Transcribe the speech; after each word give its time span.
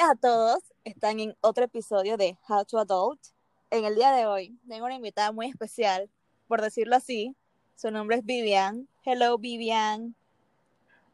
días 0.00 0.12
a 0.12 0.16
todos. 0.16 0.62
Están 0.84 1.20
en 1.20 1.36
otro 1.42 1.64
episodio 1.64 2.16
de 2.16 2.38
How 2.48 2.64
to 2.64 2.78
Adult. 2.78 3.20
En 3.68 3.84
el 3.84 3.96
día 3.96 4.12
de 4.12 4.24
hoy 4.24 4.58
tengo 4.66 4.86
una 4.86 4.94
invitada 4.94 5.30
muy 5.30 5.46
especial, 5.46 6.08
por 6.48 6.62
decirlo 6.62 6.96
así. 6.96 7.36
Su 7.76 7.90
nombre 7.90 8.16
es 8.16 8.24
Vivian. 8.24 8.88
Hello, 9.04 9.36
Vivian. 9.36 10.14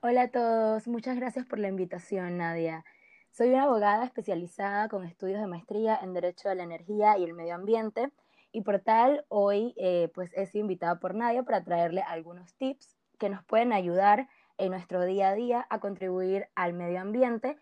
Hola 0.03 0.23
a 0.23 0.31
todos. 0.31 0.87
Muchas 0.87 1.17
gracias 1.17 1.47
por 1.47 1.59
la 1.59 1.67
invitación, 1.67 2.37
Nadia. 2.37 2.85
Soy 3.33 3.49
una 3.49 3.65
abogada 3.65 4.05
especializada 4.05 4.89
con 4.89 5.05
estudios 5.05 5.41
de 5.41 5.49
maestría 5.49 5.99
en 6.01 6.15
Derecho 6.15 6.49
de 6.49 6.55
la 6.55 6.63
Energía 6.63 7.19
y 7.19 7.25
el 7.25 7.35
Medio 7.35 7.57
Ambiente. 7.57 8.13
Y 8.53 8.61
por 8.61 8.79
tal, 8.79 9.25
hoy 9.29 9.75
eh, 9.79 10.13
pues 10.15 10.31
he 10.35 10.47
sido 10.47 10.63
invitada 10.63 11.01
por 11.01 11.17
Nadia 11.17 11.43
para 11.43 11.65
traerle 11.65 12.03
algunos 12.03 12.55
tips 12.55 12.95
que 13.19 13.31
nos 13.31 13.43
pueden 13.43 13.73
ayudar 13.73 14.29
en 14.59 14.71
nuestro 14.71 15.05
día 15.05 15.31
a 15.31 15.35
día 15.35 15.67
a 15.71 15.81
contribuir 15.81 16.47
al 16.55 16.73
medio 16.73 17.01
ambiente 17.01 17.59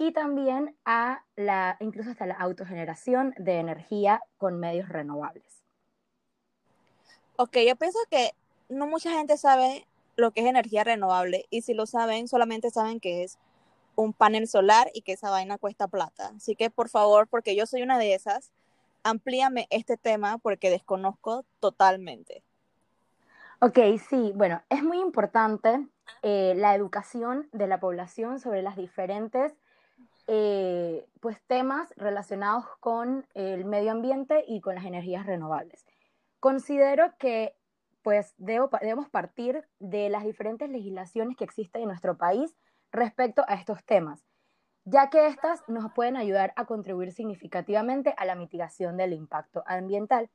y 0.00 0.12
también 0.12 0.74
a 0.86 1.26
la, 1.36 1.76
incluso 1.78 2.08
hasta 2.08 2.24
la 2.24 2.34
autogeneración 2.36 3.34
de 3.36 3.58
energía 3.58 4.22
con 4.38 4.58
medios 4.58 4.88
renovables. 4.88 5.62
Ok, 7.36 7.58
yo 7.68 7.76
pienso 7.76 7.98
que 8.10 8.30
no 8.70 8.86
mucha 8.86 9.10
gente 9.10 9.36
sabe 9.36 9.86
lo 10.16 10.30
que 10.30 10.40
es 10.40 10.46
energía 10.46 10.84
renovable 10.84 11.44
y 11.50 11.60
si 11.60 11.74
lo 11.74 11.84
saben, 11.84 12.28
solamente 12.28 12.70
saben 12.70 12.98
que 12.98 13.24
es 13.24 13.36
un 13.94 14.14
panel 14.14 14.48
solar 14.48 14.90
y 14.94 15.02
que 15.02 15.12
esa 15.12 15.28
vaina 15.28 15.58
cuesta 15.58 15.86
plata. 15.86 16.32
Así 16.34 16.56
que 16.56 16.70
por 16.70 16.88
favor, 16.88 17.28
porque 17.28 17.54
yo 17.54 17.66
soy 17.66 17.82
una 17.82 17.98
de 17.98 18.14
esas, 18.14 18.52
amplíame 19.02 19.66
este 19.68 19.98
tema 19.98 20.38
porque 20.38 20.70
desconozco 20.70 21.44
totalmente. 21.60 22.42
Ok, 23.60 23.78
sí, 24.08 24.32
bueno, 24.34 24.62
es 24.70 24.82
muy 24.82 24.98
importante 24.98 25.86
eh, 26.22 26.54
la 26.56 26.74
educación 26.74 27.50
de 27.52 27.66
la 27.66 27.80
población 27.80 28.40
sobre 28.40 28.62
las 28.62 28.76
diferentes 28.76 29.52
eh, 30.32 31.08
pues 31.18 31.42
temas 31.48 31.92
relacionados 31.96 32.64
con 32.78 33.26
el 33.34 33.64
medio 33.64 33.90
ambiente 33.90 34.44
y 34.46 34.60
con 34.60 34.76
las 34.76 34.84
energías 34.84 35.26
renovables. 35.26 35.84
Considero 36.38 37.12
que 37.18 37.56
pues 38.02 38.32
debemos 38.38 39.08
partir 39.08 39.66
de 39.80 40.08
las 40.08 40.22
diferentes 40.22 40.70
legislaciones 40.70 41.36
que 41.36 41.42
existen 41.42 41.82
en 41.82 41.88
nuestro 41.88 42.16
país 42.16 42.56
respecto 42.92 43.44
a 43.48 43.54
estos 43.54 43.84
temas, 43.84 44.24
ya 44.84 45.10
que 45.10 45.26
estas 45.26 45.68
nos 45.68 45.92
pueden 45.94 46.16
ayudar 46.16 46.52
a 46.54 46.64
contribuir 46.64 47.10
significativamente 47.10 48.14
a 48.16 48.24
la 48.24 48.36
mitigación 48.36 48.96
del 48.96 49.14
impacto 49.14 49.64
ambiental. 49.66 50.30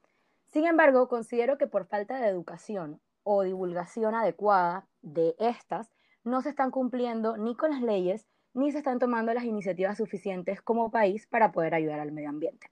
Sin 0.47 0.67
embargo, 0.67 1.07
considero 1.07 1.57
que 1.57 1.67
por 1.67 1.85
falta 1.85 2.19
de 2.19 2.27
educación 2.27 2.99
o 3.23 3.43
divulgación 3.43 4.13
adecuada 4.13 4.89
de 5.01 5.37
estas, 5.39 5.89
no 6.25 6.41
se 6.41 6.49
están 6.49 6.69
cumpliendo 6.69 7.37
ni 7.37 7.55
con 7.55 7.71
las 7.71 7.81
leyes 7.81 8.27
ni 8.55 8.71
se 8.71 8.79
están 8.79 8.99
tomando 8.99 9.33
las 9.33 9.43
iniciativas 9.43 9.97
suficientes 9.97 10.61
como 10.61 10.89
país 10.89 11.27
para 11.27 11.51
poder 11.51 11.75
ayudar 11.75 11.99
al 11.99 12.11
medio 12.11 12.29
ambiente. 12.29 12.71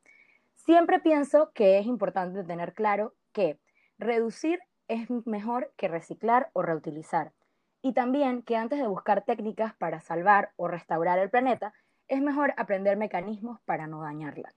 Siempre 0.55 0.99
pienso 0.99 1.51
que 1.53 1.77
es 1.77 1.85
importante 1.85 2.43
tener 2.43 2.73
claro 2.73 3.13
que 3.33 3.59
reducir 3.99 4.61
es 4.87 5.09
mejor 5.25 5.73
que 5.75 5.89
reciclar 5.89 6.49
o 6.53 6.61
reutilizar. 6.61 7.33
Y 7.81 7.93
también 7.93 8.43
que 8.43 8.55
antes 8.55 8.79
de 8.79 8.87
buscar 8.87 9.25
técnicas 9.25 9.75
para 9.75 9.99
salvar 9.99 10.51
o 10.55 10.69
restaurar 10.69 11.19
el 11.19 11.29
planeta, 11.29 11.73
es 12.07 12.21
mejor 12.21 12.53
aprender 12.55 12.95
mecanismos 12.95 13.59
para 13.65 13.87
no 13.87 14.01
dañarla. 14.01 14.53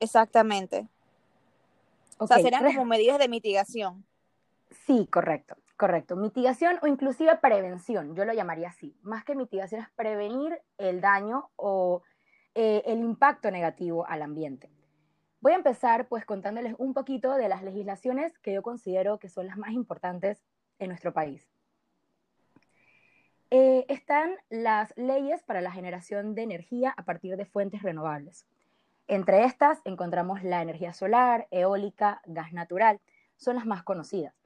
Exactamente. 0.00 0.88
O 2.16 2.26
sea, 2.26 2.38
serán 2.38 2.64
como 2.64 2.86
medidas 2.86 3.18
de 3.18 3.28
mitigación. 3.28 4.06
Sí, 4.86 5.06
correcto. 5.10 5.56
Correcto, 5.82 6.14
mitigación 6.14 6.78
o 6.80 6.86
inclusive 6.86 7.36
prevención, 7.38 8.14
yo 8.14 8.24
lo 8.24 8.32
llamaría 8.32 8.68
así. 8.68 8.96
Más 9.02 9.24
que 9.24 9.34
mitigación 9.34 9.80
es 9.80 9.90
prevenir 9.96 10.62
el 10.78 11.00
daño 11.00 11.50
o 11.56 12.04
eh, 12.54 12.84
el 12.86 13.00
impacto 13.00 13.50
negativo 13.50 14.06
al 14.06 14.22
ambiente. 14.22 14.70
Voy 15.40 15.50
a 15.50 15.56
empezar 15.56 16.06
pues 16.06 16.24
contándoles 16.24 16.76
un 16.78 16.94
poquito 16.94 17.34
de 17.34 17.48
las 17.48 17.64
legislaciones 17.64 18.38
que 18.38 18.52
yo 18.52 18.62
considero 18.62 19.18
que 19.18 19.28
son 19.28 19.48
las 19.48 19.56
más 19.56 19.72
importantes 19.72 20.40
en 20.78 20.90
nuestro 20.90 21.12
país. 21.12 21.50
Eh, 23.50 23.84
están 23.88 24.36
las 24.50 24.96
leyes 24.96 25.42
para 25.42 25.62
la 25.62 25.72
generación 25.72 26.36
de 26.36 26.42
energía 26.42 26.94
a 26.96 27.04
partir 27.04 27.36
de 27.36 27.44
fuentes 27.44 27.82
renovables. 27.82 28.46
Entre 29.08 29.42
estas 29.42 29.80
encontramos 29.84 30.44
la 30.44 30.62
energía 30.62 30.92
solar, 30.92 31.48
eólica, 31.50 32.22
gas 32.24 32.52
natural, 32.52 33.00
son 33.36 33.56
las 33.56 33.66
más 33.66 33.82
conocidas. 33.82 34.41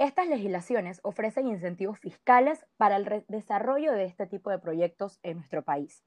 Estas 0.00 0.28
legislaciones 0.28 0.98
ofrecen 1.02 1.46
incentivos 1.46 1.98
fiscales 1.98 2.64
para 2.78 2.96
el 2.96 3.22
desarrollo 3.28 3.92
de 3.92 4.06
este 4.06 4.26
tipo 4.26 4.48
de 4.48 4.58
proyectos 4.58 5.20
en 5.22 5.36
nuestro 5.36 5.62
país. 5.62 6.02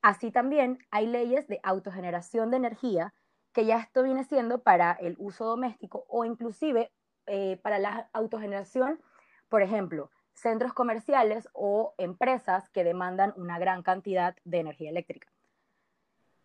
Así 0.00 0.30
también 0.30 0.78
hay 0.92 1.08
leyes 1.08 1.48
de 1.48 1.58
autogeneración 1.64 2.52
de 2.52 2.58
energía, 2.58 3.14
que 3.52 3.66
ya 3.66 3.80
esto 3.80 4.04
viene 4.04 4.22
siendo 4.22 4.62
para 4.62 4.92
el 4.92 5.16
uso 5.18 5.44
doméstico 5.44 6.04
o 6.08 6.24
inclusive 6.24 6.92
eh, 7.26 7.58
para 7.64 7.80
la 7.80 8.08
autogeneración, 8.12 9.02
por 9.48 9.60
ejemplo, 9.60 10.12
centros 10.32 10.72
comerciales 10.72 11.48
o 11.52 11.94
empresas 11.98 12.70
que 12.70 12.84
demandan 12.84 13.34
una 13.36 13.58
gran 13.58 13.82
cantidad 13.82 14.36
de 14.44 14.60
energía 14.60 14.90
eléctrica. 14.90 15.32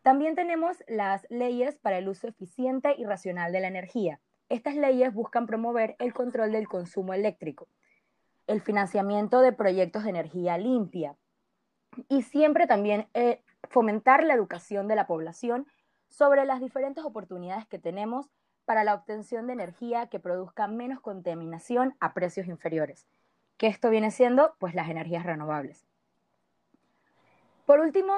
También 0.01 0.33
tenemos 0.33 0.83
las 0.87 1.27
leyes 1.29 1.77
para 1.77 1.99
el 1.99 2.09
uso 2.09 2.27
eficiente 2.27 2.95
y 2.97 3.05
racional 3.05 3.51
de 3.51 3.59
la 3.59 3.67
energía, 3.67 4.19
estas 4.51 4.75
leyes 4.75 5.13
buscan 5.13 5.47
promover 5.47 5.95
el 5.99 6.13
control 6.13 6.51
del 6.51 6.67
consumo 6.67 7.13
eléctrico, 7.13 7.67
el 8.47 8.61
financiamiento 8.61 9.39
de 9.39 9.53
proyectos 9.53 10.03
de 10.03 10.09
energía 10.09 10.57
limpia 10.57 11.15
y 12.09 12.23
siempre 12.23 12.67
también 12.67 13.07
eh, 13.13 13.41
fomentar 13.69 14.23
la 14.23 14.33
educación 14.33 14.87
de 14.87 14.95
la 14.95 15.07
población 15.07 15.67
sobre 16.09 16.45
las 16.45 16.59
diferentes 16.59 17.05
oportunidades 17.05 17.65
que 17.65 17.79
tenemos 17.79 18.29
para 18.65 18.83
la 18.83 18.93
obtención 18.93 19.47
de 19.47 19.53
energía 19.53 20.07
que 20.07 20.19
produzca 20.19 20.67
menos 20.67 20.99
contaminación 20.99 21.95
a 21.99 22.13
precios 22.13 22.47
inferiores, 22.47 23.07
que 23.57 23.67
esto 23.67 23.89
viene 23.89 24.11
siendo 24.11 24.55
pues 24.59 24.75
las 24.75 24.89
energías 24.89 25.25
renovables. 25.25 25.85
Por 27.65 27.79
último, 27.79 28.13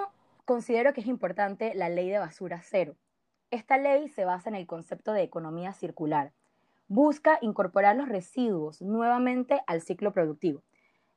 considero 0.45 0.93
que 0.93 1.01
es 1.01 1.07
importante 1.07 1.75
la 1.75 1.89
ley 1.89 2.09
de 2.09 2.17
basura 2.17 2.61
cero, 2.63 2.95
esta 3.53 3.77
ley 3.77 4.09
se 4.09 4.25
basa 4.25 4.49
en 4.49 4.55
el 4.55 4.65
concepto 4.65 5.13
de 5.13 5.21
economía 5.21 5.73
circular. 5.73 6.33
Busca 6.87 7.37
incorporar 7.41 7.95
los 7.95 8.09
residuos 8.09 8.81
nuevamente 8.81 9.61
al 9.67 9.81
ciclo 9.81 10.11
productivo. 10.11 10.63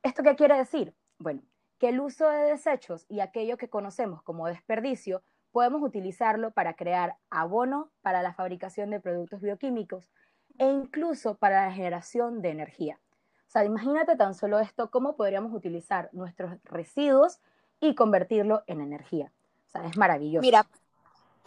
¿Esto 0.02 0.22
qué 0.22 0.36
quiere 0.36 0.58
decir? 0.58 0.94
Bueno, 1.19 1.41
que 1.78 1.88
el 1.88 1.98
uso 1.98 2.28
de 2.28 2.50
desechos 2.50 3.06
y 3.08 3.20
aquello 3.20 3.56
que 3.56 3.70
conocemos 3.70 4.22
como 4.22 4.48
desperdicio 4.48 5.22
podemos 5.50 5.82
utilizarlo 5.82 6.50
para 6.50 6.75
crear 6.75 7.16
abono 7.30 7.91
para 8.02 8.20
la 8.20 8.34
fabricación 8.34 8.91
de 8.91 9.00
productos 9.00 9.41
bioquímicos 9.41 10.10
e 10.58 10.66
incluso 10.66 11.38
para 11.38 11.64
la 11.64 11.72
generación 11.72 12.42
de 12.42 12.50
energía. 12.50 13.00
O 13.46 13.50
sea, 13.50 13.64
imagínate 13.64 14.14
tan 14.16 14.34
solo 14.34 14.58
esto, 14.58 14.91
cómo 14.91 15.16
podríamos 15.16 15.54
utilizar 15.54 16.10
nuestros 16.12 16.58
residuos 16.64 17.41
y 17.80 17.94
convertirlo 17.94 18.62
en 18.66 18.82
energía. 18.82 19.32
O 19.69 19.70
sea, 19.70 19.86
es 19.86 19.96
maravilloso. 19.96 20.42
Mira, 20.42 20.66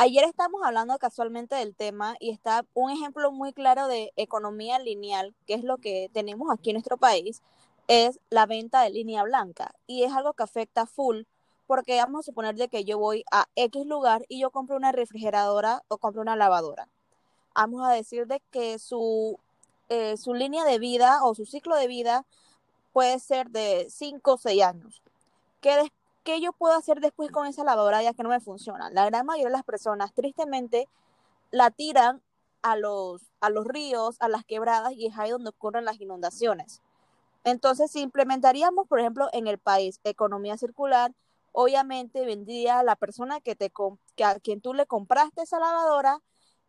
Ayer 0.01 0.23
estamos 0.23 0.61
hablando 0.63 0.97
casualmente 0.97 1.55
del 1.55 1.75
tema 1.75 2.15
y 2.21 2.29
está 2.29 2.65
un 2.73 2.89
ejemplo 2.89 3.33
muy 3.33 3.51
claro 3.51 3.89
de 3.89 4.13
economía 4.15 4.79
lineal, 4.79 5.35
que 5.45 5.55
es 5.55 5.65
lo 5.65 5.75
que 5.75 6.09
tenemos 6.13 6.49
aquí 6.49 6.69
en 6.69 6.75
nuestro 6.75 6.95
país, 6.95 7.41
es 7.89 8.17
la 8.29 8.45
venta 8.45 8.81
de 8.81 8.91
línea 8.91 9.23
blanca 9.23 9.75
y 9.87 10.03
es 10.03 10.13
algo 10.13 10.31
que 10.31 10.43
afecta 10.43 10.85
full 10.85 11.23
porque 11.67 11.97
vamos 11.97 12.21
a 12.21 12.23
suponer 12.23 12.55
de 12.55 12.69
que 12.69 12.85
yo 12.85 12.97
voy 12.97 13.25
a 13.29 13.49
X 13.57 13.85
lugar 13.85 14.23
y 14.29 14.39
yo 14.39 14.51
compro 14.51 14.77
una 14.77 14.93
refrigeradora 14.93 15.83
o 15.89 15.97
compro 15.97 16.21
una 16.21 16.37
lavadora. 16.37 16.87
Vamos 17.53 17.85
a 17.85 17.91
decir 17.91 18.25
de 18.25 18.41
que 18.51 18.79
su, 18.79 19.37
eh, 19.89 20.15
su 20.15 20.33
línea 20.33 20.63
de 20.63 20.79
vida 20.79 21.25
o 21.25 21.35
su 21.35 21.45
ciclo 21.45 21.75
de 21.75 21.87
vida 21.87 22.25
puede 22.93 23.19
ser 23.19 23.49
de 23.49 23.87
5 23.89 24.31
o 24.31 24.37
6 24.37 24.63
años. 24.63 25.01
Que 25.59 25.91
¿qué 26.29 26.41
yo 26.41 26.53
puedo 26.53 26.75
hacer 26.75 26.99
después 26.99 27.31
con 27.31 27.47
esa 27.47 27.63
lavadora 27.63 28.03
ya 28.03 28.13
que 28.13 28.21
no 28.21 28.29
me 28.29 28.39
funciona? 28.39 28.91
La 28.91 29.03
gran 29.07 29.25
mayoría 29.25 29.47
de 29.47 29.53
las 29.53 29.63
personas, 29.63 30.13
tristemente, 30.13 30.87
la 31.49 31.71
tiran 31.71 32.21
a 32.61 32.75
los, 32.75 33.23
a 33.41 33.49
los 33.49 33.65
ríos, 33.65 34.15
a 34.19 34.29
las 34.29 34.45
quebradas, 34.45 34.93
y 34.93 35.07
es 35.07 35.17
ahí 35.17 35.31
donde 35.31 35.49
ocurren 35.49 35.85
las 35.85 35.99
inundaciones. 35.99 36.83
Entonces, 37.45 37.89
si 37.89 38.01
implementaríamos, 38.01 38.87
por 38.87 38.99
ejemplo, 38.99 39.27
en 39.33 39.47
el 39.47 39.57
país 39.57 39.99
economía 40.03 40.55
circular, 40.55 41.15
obviamente 41.51 42.23
vendría 42.25 42.83
la 42.83 42.95
persona 42.95 43.41
que 43.41 43.55
te 43.55 43.71
que 44.15 44.23
a 44.23 44.35
quien 44.35 44.61
tú 44.61 44.75
le 44.75 44.85
compraste 44.85 45.41
esa 45.41 45.59
lavadora 45.59 46.21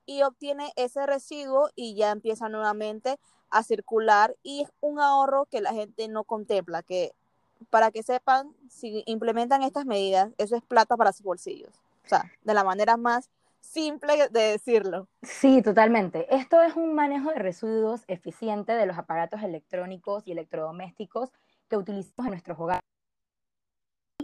y 0.06 0.22
obtiene 0.22 0.72
ese 0.76 1.04
residuo 1.04 1.68
y 1.74 1.96
ya 1.96 2.12
empieza 2.12 2.48
nuevamente 2.48 3.18
a 3.50 3.62
circular 3.62 4.34
y 4.42 4.62
es 4.62 4.70
un 4.80 5.00
ahorro 5.00 5.44
que 5.50 5.60
la 5.60 5.74
gente 5.74 6.08
no 6.08 6.24
contempla, 6.24 6.82
que 6.82 7.12
para 7.68 7.90
que 7.90 8.02
sepan, 8.02 8.54
si 8.68 9.02
implementan 9.06 9.62
estas 9.62 9.84
medidas, 9.84 10.32
eso 10.38 10.56
es 10.56 10.62
plata 10.62 10.96
para 10.96 11.12
sus 11.12 11.24
bolsillos. 11.24 11.82
O 12.04 12.08
sea, 12.08 12.30
de 12.42 12.54
la 12.54 12.64
manera 12.64 12.96
más 12.96 13.30
simple 13.60 14.28
de 14.30 14.40
decirlo. 14.40 15.08
Sí, 15.22 15.62
totalmente. 15.62 16.34
Esto 16.34 16.60
es 16.62 16.74
un 16.76 16.94
manejo 16.94 17.30
de 17.30 17.38
residuos 17.38 18.02
eficiente 18.08 18.72
de 18.72 18.86
los 18.86 18.98
aparatos 18.98 19.42
electrónicos 19.42 20.26
y 20.26 20.32
electrodomésticos 20.32 21.30
que 21.68 21.76
utilizamos 21.76 22.26
en 22.26 22.30
nuestros 22.32 22.58
hogares. 22.58 22.82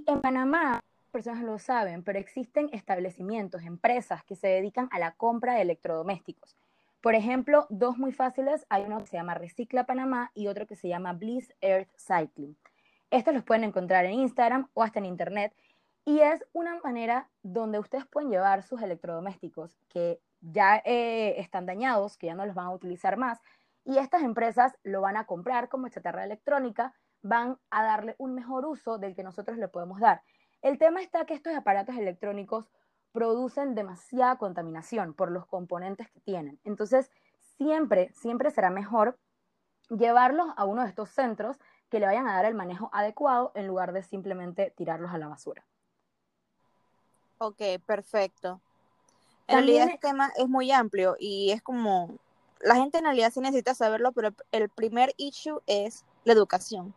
En 0.07 0.21
Panamá, 0.21 0.81
personas 1.11 1.45
lo 1.45 1.59
saben, 1.59 2.03
pero 2.03 2.19
existen 2.19 2.69
establecimientos, 2.73 3.63
empresas 3.63 4.25
que 4.25 4.37
se 4.37 4.49
dedican 4.49 4.89
a 4.93 4.99
la 4.99 5.13
compra 5.13 5.55
de 5.55 5.63
electrodomésticos. 5.63 6.57
Por 7.01 7.15
ejemplo, 7.15 7.67
dos 7.71 7.99
muy 7.99 8.13
fáciles, 8.13 8.67
hay 8.69 8.85
uno 8.85 8.99
que 8.99 9.07
se 9.07 9.17
llama 9.17 9.35
Recicla 9.35 9.87
Panamá 9.87 10.33
y 10.35 10.49
otro 10.49 10.67
que 10.67 10.77
se 10.77 10.89
llama 10.89 11.13
Bliss 11.13 11.55
Earth 11.61 11.91
Cycling. 11.97 12.57
Estos 13.17 13.33
los 13.33 13.45
pueden 13.45 13.65
encontrar 13.65 14.05
en 14.05 14.13
Instagram 14.13 14.69
o 14.75 14.83
hasta 14.83 14.99
en 14.99 15.07
Internet 15.07 15.57
y 16.05 16.21
es 16.21 16.45
una 16.53 16.79
manera 16.85 17.31
donde 17.43 17.79
ustedes 17.79 18.05
pueden 18.05 18.29
llevar 18.29 18.63
sus 18.63 18.83
electrodomésticos 18.83 19.79
que 19.89 20.21
ya 20.43 20.83
eh, 20.85 21.41
están 21.41 21.65
dañados, 21.65 22.19
que 22.19 22.27
ya 22.27 22.35
no 22.35 22.45
los 22.45 22.55
van 22.55 22.67
a 22.67 22.75
utilizar 22.75 23.17
más, 23.17 23.41
y 23.87 23.97
estas 23.97 24.23
empresas 24.23 24.77
lo 24.83 25.01
van 25.01 25.17
a 25.17 25.25
comprar 25.25 25.71
como 25.71 25.89
chatarra 25.89 26.25
electrónica, 26.25 26.93
van 27.23 27.57
a 27.71 27.85
darle 27.85 28.17
un 28.19 28.35
mejor 28.35 28.67
uso 28.67 28.99
del 28.99 29.15
que 29.15 29.23
nosotros 29.23 29.57
le 29.57 29.69
podemos 29.69 29.99
dar. 29.99 30.21
El 30.61 30.77
tema 30.77 31.01
está 31.01 31.25
que 31.25 31.33
estos 31.33 31.55
aparatos 31.55 31.97
electrónicos 31.97 32.71
producen 33.13 33.75
demasiada 33.75 34.37
contaminación 34.37 35.15
por 35.15 35.31
los 35.31 35.47
componentes 35.47 36.11
que 36.11 36.21
tienen. 36.21 36.61
Entonces, 36.65 37.11
siempre, 37.57 38.13
siempre 38.13 38.51
será 38.51 38.69
mejor 38.69 39.19
llevarlos 39.89 40.49
a 40.59 40.67
uno 40.67 40.83
de 40.83 40.89
estos 40.89 41.09
centros 41.09 41.59
que 41.91 42.01
le 42.01 42.07
vayan 42.07 42.29
a 42.29 42.35
dar 42.35 42.45
el 42.45 42.55
manejo 42.55 42.91
adecuado 42.93 43.53
en 43.55 43.67
lugar 43.67 43.93
de 43.93 44.03
simplemente 44.03 44.73
tirarlos 44.77 45.13
a 45.13 45.19
la 45.19 45.29
basura. 45.29 45.65
Ok, 47.39 47.61
perfecto. 47.85 48.61
En 49.47 49.57
realidad 49.57 49.87
este 49.87 50.09
tema 50.09 50.33
es 50.37 50.49
muy 50.49 50.73
amplio 50.73 51.17
y 51.19 51.53
es 51.53 51.63
como, 51.63 52.19
la 52.61 52.75
gente 52.75 52.99
en 52.99 53.05
realidad 53.05 53.31
sí 53.33 53.41
necesita 53.41 53.75
saberlo, 53.75 54.13
pero 54.13 54.31
el 54.51 54.69
primer 54.69 55.13
issue 55.17 55.61
es 55.67 56.05
la 56.25 56.33
educación. 56.33 56.95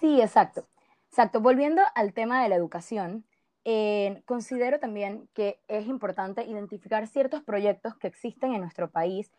Sí, 0.00 0.20
exacto. 0.20 0.66
Exacto. 1.10 1.40
Volviendo 1.40 1.82
al 1.94 2.14
tema 2.14 2.42
de 2.42 2.48
la 2.48 2.54
educación, 2.54 3.24
eh, 3.64 4.22
considero 4.24 4.78
también 4.78 5.28
que 5.34 5.60
es 5.68 5.86
importante 5.86 6.44
identificar 6.44 7.06
ciertos 7.08 7.42
proyectos 7.42 7.96
que 7.96 8.06
existen 8.06 8.54
en 8.54 8.62
nuestro 8.62 8.90
país 8.90 9.30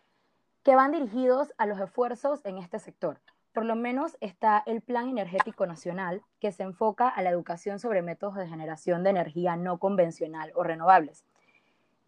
que 0.63 0.75
van 0.75 0.91
dirigidos 0.91 1.53
a 1.57 1.65
los 1.65 1.79
esfuerzos 1.79 2.45
en 2.45 2.59
este 2.59 2.77
sector. 2.77 3.19
Por 3.53 3.65
lo 3.65 3.75
menos 3.75 4.15
está 4.21 4.63
el 4.65 4.81
Plan 4.81 5.09
Energético 5.09 5.65
Nacional, 5.65 6.21
que 6.39 6.53
se 6.53 6.63
enfoca 6.63 7.09
a 7.09 7.21
la 7.21 7.31
educación 7.31 7.79
sobre 7.79 8.01
métodos 8.01 8.35
de 8.35 8.47
generación 8.47 9.03
de 9.03 9.09
energía 9.09 9.57
no 9.57 9.77
convencional 9.77 10.53
o 10.55 10.63
renovables. 10.63 11.25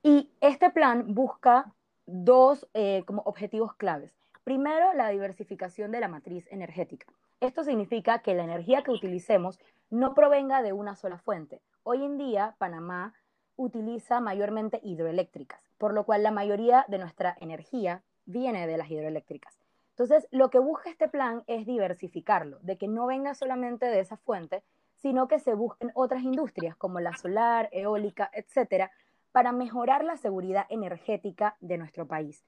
Y 0.03 0.29
este 0.39 0.69
plan 0.69 1.13
busca 1.13 1.73
dos 2.05 2.67
eh, 2.73 3.03
como 3.05 3.23
objetivos 3.23 3.73
claves. 3.75 4.15
Primero, 4.45 4.93
la 4.93 5.09
diversificación 5.09 5.91
de 5.91 5.99
la 5.99 6.07
matriz 6.07 6.47
energética. 6.49 7.07
Esto 7.41 7.65
significa 7.65 8.19
que 8.19 8.35
la 8.35 8.45
energía 8.45 8.83
que 8.83 8.91
utilicemos 8.91 9.59
no 9.89 10.13
provenga 10.13 10.61
de 10.61 10.71
una 10.71 10.95
sola 10.95 11.17
fuente. 11.17 11.61
Hoy 11.83 12.05
en 12.05 12.17
día, 12.17 12.55
Panamá 12.57 13.13
utiliza 13.57 14.21
mayormente 14.21 14.79
hidroeléctricas, 14.81 15.61
por 15.77 15.93
lo 15.93 16.05
cual 16.05 16.23
la 16.23 16.31
mayoría 16.31 16.85
de 16.87 16.99
nuestra 16.99 17.35
energía 17.41 18.01
viene 18.25 18.65
de 18.65 18.77
las 18.77 18.89
hidroeléctricas. 18.89 19.62
Entonces, 19.93 20.27
lo 20.31 20.49
que 20.49 20.57
busca 20.57 20.89
este 20.89 21.07
plan 21.07 21.43
es 21.45 21.67
diversificarlo, 21.67 22.57
de 22.61 22.77
que 22.77 22.87
no 22.87 23.05
venga 23.05 23.35
solamente 23.35 23.85
de 23.85 23.99
esa 23.99 24.17
fuente, 24.17 24.63
sino 24.95 25.27
que 25.27 25.37
se 25.37 25.53
busquen 25.53 25.91
otras 25.93 26.23
industrias 26.23 26.75
como 26.75 26.99
la 26.99 27.15
solar, 27.15 27.69
eólica, 27.71 28.31
etcétera, 28.33 28.91
para 29.31 29.51
mejorar 29.51 30.03
la 30.03 30.17
seguridad 30.17 30.65
energética 30.69 31.57
de 31.59 31.77
nuestro 31.77 32.07
país. 32.07 32.43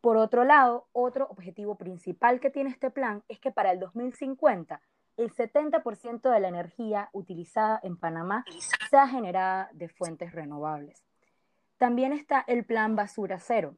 Por 0.00 0.16
otro 0.16 0.44
lado, 0.44 0.86
otro 0.92 1.26
objetivo 1.28 1.74
principal 1.74 2.40
que 2.40 2.50
tiene 2.50 2.70
este 2.70 2.90
plan 2.90 3.22
es 3.28 3.38
que 3.38 3.50
para 3.50 3.72
el 3.72 3.80
2050 3.80 4.80
el 5.18 5.34
70% 5.34 6.30
de 6.30 6.40
la 6.40 6.48
energía 6.48 7.10
utilizada 7.12 7.80
en 7.82 7.96
Panamá 7.96 8.44
sea 8.88 9.08
generada 9.08 9.68
de 9.72 9.88
fuentes 9.88 10.32
renovables. 10.32 11.02
También 11.76 12.12
está 12.12 12.44
el 12.46 12.64
plan 12.64 12.96
Basura 12.96 13.40
Cero, 13.40 13.74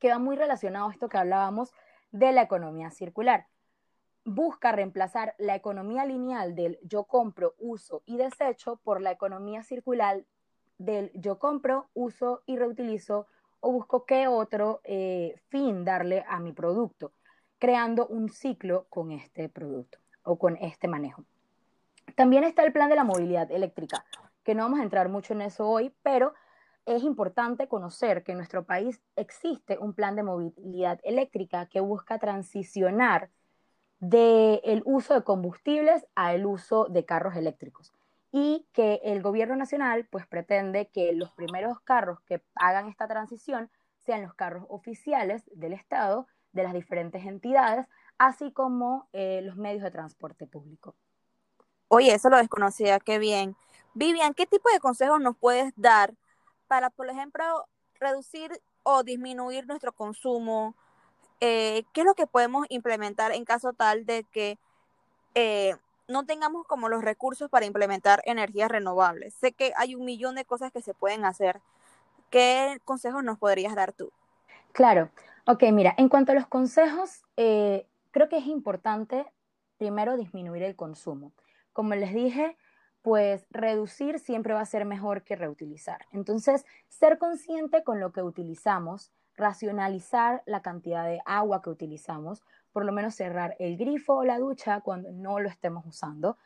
que 0.00 0.10
va 0.10 0.18
muy 0.18 0.36
relacionado 0.36 0.88
a 0.88 0.92
esto 0.92 1.08
que 1.08 1.18
hablábamos 1.18 1.72
de 2.18 2.32
la 2.32 2.42
economía 2.42 2.90
circular. 2.90 3.46
Busca 4.24 4.72
reemplazar 4.72 5.34
la 5.38 5.54
economía 5.54 6.04
lineal 6.04 6.54
del 6.54 6.78
yo 6.82 7.04
compro, 7.04 7.54
uso 7.58 8.02
y 8.06 8.16
desecho 8.16 8.80
por 8.82 9.00
la 9.00 9.12
economía 9.12 9.62
circular 9.62 10.24
del 10.78 11.10
yo 11.14 11.38
compro, 11.38 11.88
uso 11.94 12.42
y 12.46 12.56
reutilizo 12.56 13.26
o 13.60 13.70
busco 13.70 14.04
qué 14.04 14.26
otro 14.26 14.80
eh, 14.84 15.34
fin 15.48 15.84
darle 15.84 16.24
a 16.28 16.40
mi 16.40 16.52
producto, 16.52 17.12
creando 17.58 18.06
un 18.06 18.28
ciclo 18.30 18.86
con 18.88 19.12
este 19.12 19.48
producto 19.48 19.98
o 20.22 20.38
con 20.38 20.56
este 20.56 20.88
manejo. 20.88 21.24
También 22.14 22.44
está 22.44 22.64
el 22.64 22.72
plan 22.72 22.88
de 22.88 22.96
la 22.96 23.04
movilidad 23.04 23.50
eléctrica, 23.50 24.04
que 24.42 24.54
no 24.54 24.62
vamos 24.62 24.80
a 24.80 24.84
entrar 24.84 25.08
mucho 25.08 25.34
en 25.34 25.42
eso 25.42 25.68
hoy, 25.68 25.94
pero 26.02 26.34
es 26.86 27.02
importante 27.02 27.68
conocer 27.68 28.22
que 28.22 28.32
en 28.32 28.38
nuestro 28.38 28.64
país 28.64 29.00
existe 29.16 29.76
un 29.78 29.92
plan 29.92 30.14
de 30.16 30.22
movilidad 30.22 31.00
eléctrica 31.02 31.66
que 31.66 31.80
busca 31.80 32.18
transicionar 32.18 33.30
del 33.98 34.82
uso 34.84 35.14
de 35.14 35.24
combustibles 35.24 36.06
al 36.14 36.46
uso 36.46 36.86
de 36.86 37.04
carros 37.04 37.34
eléctricos 37.34 37.92
y 38.30 38.66
que 38.72 39.00
el 39.02 39.22
gobierno 39.22 39.56
nacional 39.56 40.06
pues 40.10 40.26
pretende 40.26 40.88
que 40.88 41.12
los 41.12 41.32
primeros 41.32 41.80
carros 41.80 42.20
que 42.20 42.42
hagan 42.54 42.88
esta 42.88 43.08
transición 43.08 43.70
sean 44.04 44.22
los 44.22 44.34
carros 44.34 44.64
oficiales 44.68 45.42
del 45.52 45.72
Estado, 45.72 46.28
de 46.52 46.62
las 46.62 46.72
diferentes 46.72 47.24
entidades, 47.24 47.86
así 48.18 48.52
como 48.52 49.08
eh, 49.12 49.40
los 49.42 49.56
medios 49.56 49.82
de 49.82 49.90
transporte 49.90 50.46
público. 50.46 50.94
Oye, 51.88 52.14
eso 52.14 52.30
lo 52.30 52.36
desconocía, 52.36 53.00
qué 53.00 53.18
bien. 53.18 53.56
Vivian, 53.94 54.34
¿qué 54.34 54.46
tipo 54.46 54.68
de 54.70 54.80
consejos 54.80 55.20
nos 55.20 55.36
puedes 55.36 55.72
dar 55.76 56.14
para, 56.66 56.90
por 56.90 57.08
ejemplo, 57.08 57.44
reducir 57.98 58.50
o 58.82 59.02
disminuir 59.02 59.66
nuestro 59.66 59.92
consumo? 59.92 60.74
Eh, 61.40 61.84
¿Qué 61.92 62.00
es 62.00 62.06
lo 62.06 62.14
que 62.14 62.26
podemos 62.26 62.66
implementar 62.68 63.32
en 63.32 63.44
caso 63.44 63.72
tal 63.72 64.06
de 64.06 64.24
que 64.24 64.58
eh, 65.34 65.74
no 66.08 66.24
tengamos 66.24 66.66
como 66.66 66.88
los 66.88 67.02
recursos 67.02 67.50
para 67.50 67.66
implementar 67.66 68.22
energías 68.24 68.70
renovables? 68.70 69.34
Sé 69.34 69.52
que 69.52 69.72
hay 69.76 69.94
un 69.94 70.04
millón 70.04 70.34
de 70.34 70.44
cosas 70.44 70.72
que 70.72 70.82
se 70.82 70.94
pueden 70.94 71.24
hacer. 71.24 71.60
¿Qué 72.30 72.78
consejos 72.84 73.22
nos 73.22 73.38
podrías 73.38 73.74
dar 73.74 73.92
tú? 73.92 74.10
Claro, 74.72 75.10
ok, 75.46 75.64
mira, 75.72 75.94
en 75.96 76.08
cuanto 76.08 76.32
a 76.32 76.34
los 76.34 76.46
consejos, 76.46 77.22
eh, 77.36 77.86
creo 78.10 78.28
que 78.28 78.38
es 78.38 78.46
importante 78.46 79.26
primero 79.78 80.16
disminuir 80.16 80.62
el 80.62 80.76
consumo. 80.76 81.32
Como 81.72 81.94
les 81.94 82.14
dije, 82.14 82.56
pues 83.06 83.46
reducir 83.50 84.18
siempre 84.18 84.52
va 84.52 84.62
a 84.62 84.66
ser 84.66 84.84
mejor 84.84 85.22
que 85.22 85.36
reutilizar. 85.36 86.06
Entonces, 86.10 86.66
ser 86.88 87.18
consciente 87.18 87.84
con 87.84 88.00
lo 88.00 88.10
que 88.10 88.20
utilizamos, 88.20 89.12
racionalizar 89.36 90.42
la 90.44 90.60
cantidad 90.60 91.06
de 91.06 91.20
agua 91.24 91.62
que 91.62 91.70
utilizamos, 91.70 92.42
por 92.72 92.84
lo 92.84 92.90
menos 92.90 93.14
cerrar 93.14 93.54
el 93.60 93.76
grifo 93.76 94.14
o 94.14 94.24
la 94.24 94.40
ducha 94.40 94.80
cuando 94.80 95.12
no 95.12 95.38
lo 95.38 95.48
estemos 95.48 95.86
usando. 95.86 96.36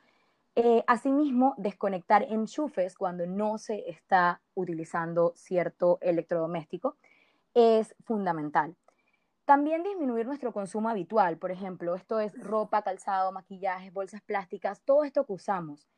Eh, 0.55 0.85
asimismo, 0.87 1.55
desconectar 1.57 2.25
enchufes 2.25 2.95
cuando 2.95 3.26
no 3.26 3.57
se 3.57 3.88
está 3.88 4.43
utilizando 4.55 5.33
cierto 5.37 5.97
electrodoméstico 6.02 6.99
es 7.55 7.95
fundamental. 8.05 8.76
También 9.47 9.83
disminuir 9.83 10.26
nuestro 10.26 10.52
consumo 10.52 10.90
habitual, 10.90 11.38
por 11.38 11.52
ejemplo, 11.52 11.95
esto 11.95 12.21
es 12.21 12.38
ropa, 12.38 12.83
calzado, 12.83 13.33
maquillajes, 13.33 13.95
bolsas 13.95 14.21
plásticas, 14.21 14.83
todo 14.83 15.05
esto 15.05 15.25
que 15.25 15.33
usamos 15.33 15.88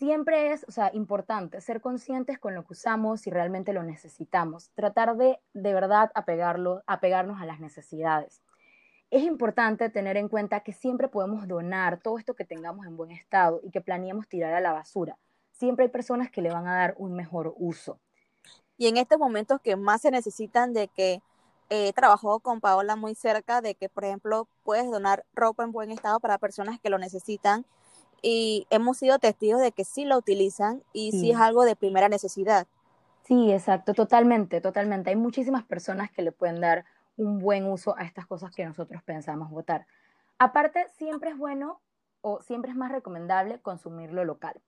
siempre 0.00 0.52
es, 0.52 0.64
o 0.66 0.72
sea, 0.72 0.90
importante 0.94 1.60
ser 1.60 1.82
conscientes 1.82 2.38
con 2.38 2.54
lo 2.54 2.64
que 2.64 2.72
usamos 2.72 3.20
si 3.20 3.30
realmente 3.30 3.74
lo 3.74 3.82
necesitamos, 3.82 4.70
tratar 4.74 5.14
de 5.18 5.38
de 5.52 5.74
verdad 5.74 6.10
apegarlo, 6.14 6.82
apegarnos 6.86 7.40
a 7.42 7.44
las 7.44 7.60
necesidades. 7.60 8.40
Es 9.10 9.22
importante 9.24 9.90
tener 9.90 10.16
en 10.16 10.28
cuenta 10.28 10.60
que 10.60 10.72
siempre 10.72 11.08
podemos 11.08 11.46
donar 11.46 12.00
todo 12.00 12.16
esto 12.16 12.34
que 12.34 12.46
tengamos 12.46 12.86
en 12.86 12.96
buen 12.96 13.10
estado 13.10 13.60
y 13.62 13.70
que 13.70 13.82
planeemos 13.82 14.26
tirar 14.26 14.54
a 14.54 14.60
la 14.60 14.72
basura. 14.72 15.18
Siempre 15.52 15.84
hay 15.84 15.90
personas 15.90 16.30
que 16.30 16.40
le 16.40 16.50
van 16.50 16.66
a 16.66 16.76
dar 16.76 16.94
un 16.96 17.12
mejor 17.12 17.52
uso. 17.58 18.00
Y 18.78 18.86
en 18.86 18.96
estos 18.96 19.18
momentos 19.18 19.60
que 19.60 19.76
más 19.76 20.00
se 20.00 20.10
necesitan 20.10 20.72
de 20.72 20.88
que 20.88 21.20
he 21.68 21.92
trabajado 21.92 22.40
con 22.40 22.62
Paola 22.62 22.96
muy 22.96 23.14
cerca 23.14 23.60
de 23.60 23.74
que, 23.74 23.90
por 23.90 24.06
ejemplo, 24.06 24.48
puedes 24.62 24.90
donar 24.90 25.26
ropa 25.34 25.62
en 25.62 25.72
buen 25.72 25.90
estado 25.90 26.20
para 26.20 26.38
personas 26.38 26.80
que 26.80 26.88
lo 26.88 26.96
necesitan 26.96 27.66
y 28.22 28.66
hemos 28.70 28.98
sido 28.98 29.18
testigos 29.18 29.60
de 29.60 29.72
que 29.72 29.84
sí 29.84 30.04
lo 30.04 30.16
utilizan 30.16 30.82
y 30.92 31.12
sí. 31.12 31.30
es 31.30 31.36
algo 31.38 31.64
de 31.64 31.76
primera 31.76 32.08
necesidad. 32.08 32.66
Sí, 33.22 33.52
exacto, 33.52 33.94
totalmente, 33.94 34.60
totalmente. 34.60 35.10
Hay 35.10 35.16
muchísimas 35.16 35.64
personas 35.64 36.10
que 36.10 36.22
le 36.22 36.32
pueden 36.32 36.60
dar 36.60 36.84
un 37.16 37.38
buen 37.38 37.66
uso 37.66 37.96
a 37.96 38.02
estas 38.02 38.26
cosas 38.26 38.50
que 38.54 38.64
nosotros 38.64 39.02
pensamos 39.02 39.50
votar. 39.50 39.86
Aparte, 40.38 40.86
siempre 40.96 41.30
es 41.30 41.38
bueno 41.38 41.80
o 42.22 42.40
siempre 42.42 42.70
es 42.70 42.76
más 42.76 42.90
recomendable 42.90 43.60
consumirlo 43.60 44.24
local. 44.24 44.60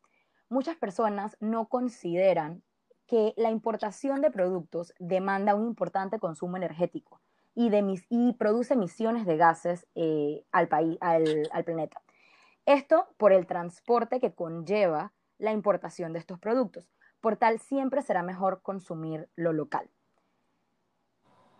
Muchas 0.49 0.77
personas 0.77 1.37
no 1.41 1.67
consideran 1.67 2.63
que 3.07 3.35
la 3.37 3.51
importación 3.51 4.21
de 4.21 4.31
productos 4.31 4.95
demanda 4.99 5.55
un 5.55 5.67
importante 5.67 6.19
consumo 6.19 6.57
energético 6.57 7.21
y, 7.55 7.71
de, 7.71 8.01
y 8.09 8.33
produce 8.35 8.75
emisiones 8.75 9.27
de 9.27 9.37
gases 9.37 9.87
eh, 9.95 10.45
al, 10.53 10.69
país, 10.69 10.99
al 11.01 11.65
planeta. 11.65 12.01
Esto 12.67 13.09
por 13.17 13.33
el 13.33 13.47
transporte 13.47 14.21
que 14.21 14.35
conlleva 14.35 15.13
la 15.39 15.53
importación 15.53 16.13
de 16.13 16.21
estos 16.21 16.39
productos. 16.39 16.91
Por 17.21 17.37
tal, 17.37 17.59
siempre 17.59 18.03
será 18.03 18.23
mejor 18.23 18.63
consumir 18.63 19.29
lo 19.37 19.53
local. 19.53 19.91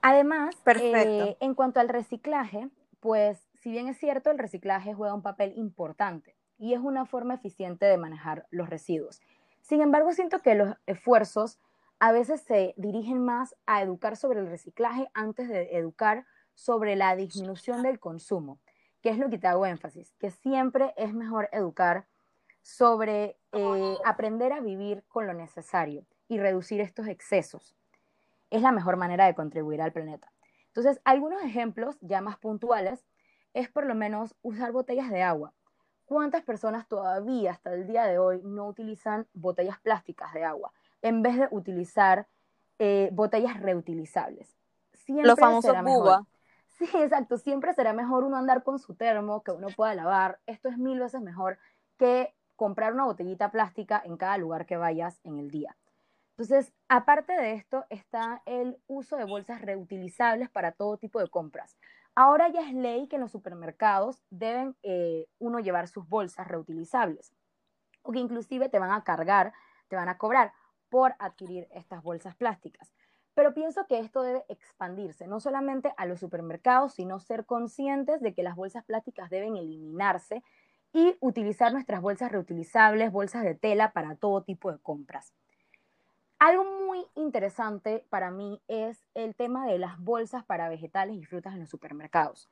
Además, 0.03 0.57
eh, 0.67 1.37
en 1.41 1.55
cuanto 1.55 1.81
al 1.81 1.89
reciclaje, 1.89 2.69
pues 3.01 3.49
si 3.55 3.71
bien 3.71 3.89
es 3.89 3.99
cierto, 3.99 4.31
el 4.31 4.39
reciclaje 4.39 4.95
juega 4.95 5.15
un 5.15 5.23
papel 5.23 5.53
importante 5.57 6.37
y 6.59 6.75
es 6.75 6.81
una 6.81 7.07
forma 7.07 7.35
eficiente 7.35 7.87
de 7.87 7.97
manejar 7.97 8.47
los 8.51 8.69
residuos. 8.69 9.21
Sin 9.61 9.81
embargo, 9.81 10.13
siento 10.13 10.41
que 10.41 10.57
los 10.57 10.77
esfuerzos 10.87 11.61
a 12.01 12.11
veces 12.11 12.41
se 12.43 12.75
dirigen 12.77 13.25
más 13.25 13.55
a 13.65 13.81
educar 13.83 14.17
sobre 14.17 14.41
el 14.41 14.49
reciclaje 14.49 15.09
antes 15.15 15.49
de 15.49 15.77
educar 15.77 16.27
sobre 16.55 16.97
la 16.97 17.15
disminución 17.15 17.83
del 17.83 18.01
consumo, 18.01 18.59
que 19.03 19.11
es 19.11 19.19
lo 19.19 19.29
que 19.29 19.39
te 19.39 19.47
hago 19.47 19.67
énfasis, 19.67 20.15
que 20.19 20.31
siempre 20.31 20.95
es 20.97 21.13
mejor 21.13 21.49
educar 21.53 22.07
sobre 22.63 23.37
eh, 23.53 23.97
aprender 24.05 24.53
a 24.53 24.61
vivir 24.61 25.05
con 25.09 25.27
lo 25.27 25.35
necesario 25.35 26.07
y 26.29 26.39
reducir 26.39 26.81
estos 26.81 27.09
excesos. 27.09 27.75
Es 28.51 28.63
la 28.63 28.73
mejor 28.73 28.97
manera 28.97 29.27
de 29.27 29.35
contribuir 29.35 29.83
al 29.83 29.93
planeta. 29.93 30.33
Entonces, 30.69 31.01
algunos 31.05 31.43
ejemplos 31.43 31.99
ya 32.01 32.21
más 32.21 32.39
puntuales 32.39 33.05
es 33.53 33.69
por 33.69 33.85
lo 33.85 33.95
menos 33.95 34.35
usar 34.43 34.73
botellas 34.73 35.11
de 35.11 35.23
agua. 35.23 35.53
¿Cuántas 36.07 36.43
personas 36.43 36.87
todavía 36.89 37.51
hasta 37.51 37.75
el 37.75 37.87
día 37.87 38.05
de 38.05 38.19
hoy 38.19 38.41
no 38.45 38.67
utilizan 38.67 39.27
botellas 39.35 39.79
plásticas 39.81 40.33
de 40.33 40.45
agua? 40.45 40.73
en 41.03 41.23
vez 41.23 41.37
de 41.37 41.49
utilizar 41.51 42.27
eh, 42.79 43.11
botellas 43.13 43.61
reutilizables. 43.61 44.57
Siempre 44.95 45.27
Los 45.27 45.39
famosos 45.39 45.73
será 45.73 45.83
Sí, 46.83 46.99
exacto. 46.99 47.39
Siempre 47.39 47.75
será 47.75 47.93
mejor 47.93 48.25
uno 48.25 48.37
andar 48.37 48.65
con 48.65 48.79
su 48.79 48.95
termo 48.95 49.43
que 49.43 49.53
uno 49.53 49.69
pueda 49.77 49.95
lavar. 49.95 50.41
Esto 50.47 50.69
es 50.69 50.79
mil 50.79 50.99
veces 50.99 51.21
mejor 51.21 51.59
que 51.97 52.35
comprar 52.57 52.93
una 52.93 53.05
botellita 53.05 53.51
plástica 53.51 54.03
en 54.05 54.17
cada 54.17 54.37
lugar 54.39 54.67
que 54.67 54.77
vayas 54.77 55.21
en 55.25 55.39
el 55.39 55.51
día. 55.51 55.77
Entonces, 56.31 56.73
aparte 56.89 57.35
de 57.35 57.53
esto, 57.53 57.85
está 57.89 58.43
el 58.47 58.79
uso 58.89 59.17
de 59.17 59.25
bolsas 59.25 59.61
reutilizables 59.61 60.51
para 60.51 60.73
todo 60.73 60.97
tipo 60.97 61.21
de 61.21 61.29
compras. 61.29 61.79
Ahora 62.15 62.49
ya 62.49 62.63
es 62.63 62.75
ley 62.75 63.07
que 63.07 63.17
en 63.17 63.23
los 63.23 63.31
supermercados 63.31 64.23
deben 64.31 64.77
eh, 64.83 65.27
uno 65.39 65.61
llevar 65.61 65.89
sus 65.89 66.09
bolsas 66.09 66.49
reutilizables 66.49 67.33
o 68.03 68.13
que 68.13 68.19
inclusive 68.19 68.69
te 68.69 68.79
van 68.79 68.91
a 68.91 69.05
cargar, 69.05 69.53
te 69.89 69.97
van 69.97 70.09
a 70.09 70.19
cobrar 70.19 70.53
por 70.89 71.15
adquirir 71.19 71.69
estas 71.71 72.03
bolsas 72.03 72.35
plásticas. 72.35 72.93
Pero 73.35 73.55
pienso 73.55 73.87
que 73.87 73.99
esto 73.99 74.23
debe 74.23 74.45
expandirse, 74.49 75.27
no 75.27 75.41
solamente 75.41 75.93
a 75.97 76.07
los 76.07 76.21
supermercados, 76.21 76.95
sino 76.95 77.19
ser 77.19 77.47
conscientes 77.47 78.21
de 78.21 78.35
que 78.35 78.43
las 78.43 78.57
bolsas 78.57 78.85
plásticas 78.85 79.31
deben 79.31 79.57
eliminarse 79.57 80.43
y 80.93 81.17
utilizar 81.21 81.73
nuestras 81.73 82.03
bolsas 82.03 82.31
reutilizables, 82.31 83.11
bolsas 83.11 83.45
de 83.45 83.55
tela 83.55 83.93
para 83.93 84.17
todo 84.17 84.43
tipo 84.43 84.71
de 84.71 84.79
compras. 84.79 85.33
Algo 86.39 86.65
muy 86.65 87.07
interesante 87.15 88.05
para 88.11 88.31
mí 88.31 88.61
es 88.69 89.07
el 89.15 89.35
tema 89.35 89.65
de 89.67 89.79
las 89.79 89.99
bolsas 90.01 90.45
para 90.45 90.69
vegetales 90.69 91.17
y 91.17 91.25
frutas 91.25 91.55
en 91.55 91.61
los 91.61 91.71
supermercados. 91.71 92.51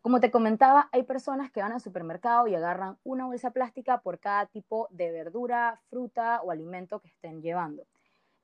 Como 0.00 0.20
te 0.20 0.30
comentaba, 0.30 0.88
hay 0.92 1.02
personas 1.02 1.50
que 1.50 1.60
van 1.60 1.72
al 1.72 1.80
supermercado 1.80 2.46
y 2.46 2.54
agarran 2.54 2.96
una 3.04 3.26
bolsa 3.26 3.50
plástica 3.50 4.00
por 4.00 4.20
cada 4.20 4.46
tipo 4.46 4.88
de 4.90 5.10
verdura, 5.10 5.80
fruta 5.90 6.40
o 6.42 6.50
alimento 6.50 7.00
que 7.00 7.08
estén 7.08 7.42
llevando. 7.42 7.84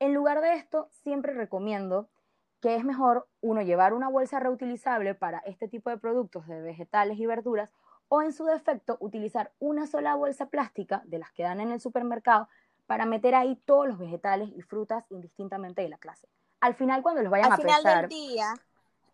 En 0.02 0.14
lugar 0.14 0.40
de 0.40 0.54
esto, 0.54 0.88
siempre 1.04 1.32
recomiendo 1.32 2.08
que 2.60 2.74
es 2.74 2.84
mejor 2.84 3.28
uno 3.40 3.62
llevar 3.62 3.94
una 3.94 4.08
bolsa 4.08 4.40
reutilizable 4.40 5.14
para 5.14 5.38
este 5.46 5.68
tipo 5.68 5.90
de 5.90 5.96
productos 5.96 6.48
de 6.48 6.60
vegetales 6.60 7.20
y 7.20 7.26
verduras 7.26 7.70
o 8.08 8.20
en 8.20 8.32
su 8.32 8.44
defecto 8.44 8.96
utilizar 8.98 9.52
una 9.60 9.86
sola 9.86 10.16
bolsa 10.16 10.46
plástica 10.46 11.02
de 11.04 11.20
las 11.20 11.30
que 11.30 11.44
dan 11.44 11.60
en 11.60 11.70
el 11.70 11.80
supermercado 11.80 12.48
para 12.88 13.06
meter 13.06 13.36
ahí 13.36 13.54
todos 13.64 13.86
los 13.86 13.96
vegetales 13.96 14.50
y 14.56 14.62
frutas 14.62 15.04
indistintamente 15.08 15.82
de 15.82 15.90
la 15.90 15.98
clase. 15.98 16.26
Al 16.58 16.74
final 16.74 17.04
cuando 17.04 17.22
los 17.22 17.30
vayan 17.30 17.52
a 17.52 17.56
pesar, 17.56 17.76
final 17.76 18.00
del 18.00 18.08
día 18.08 18.54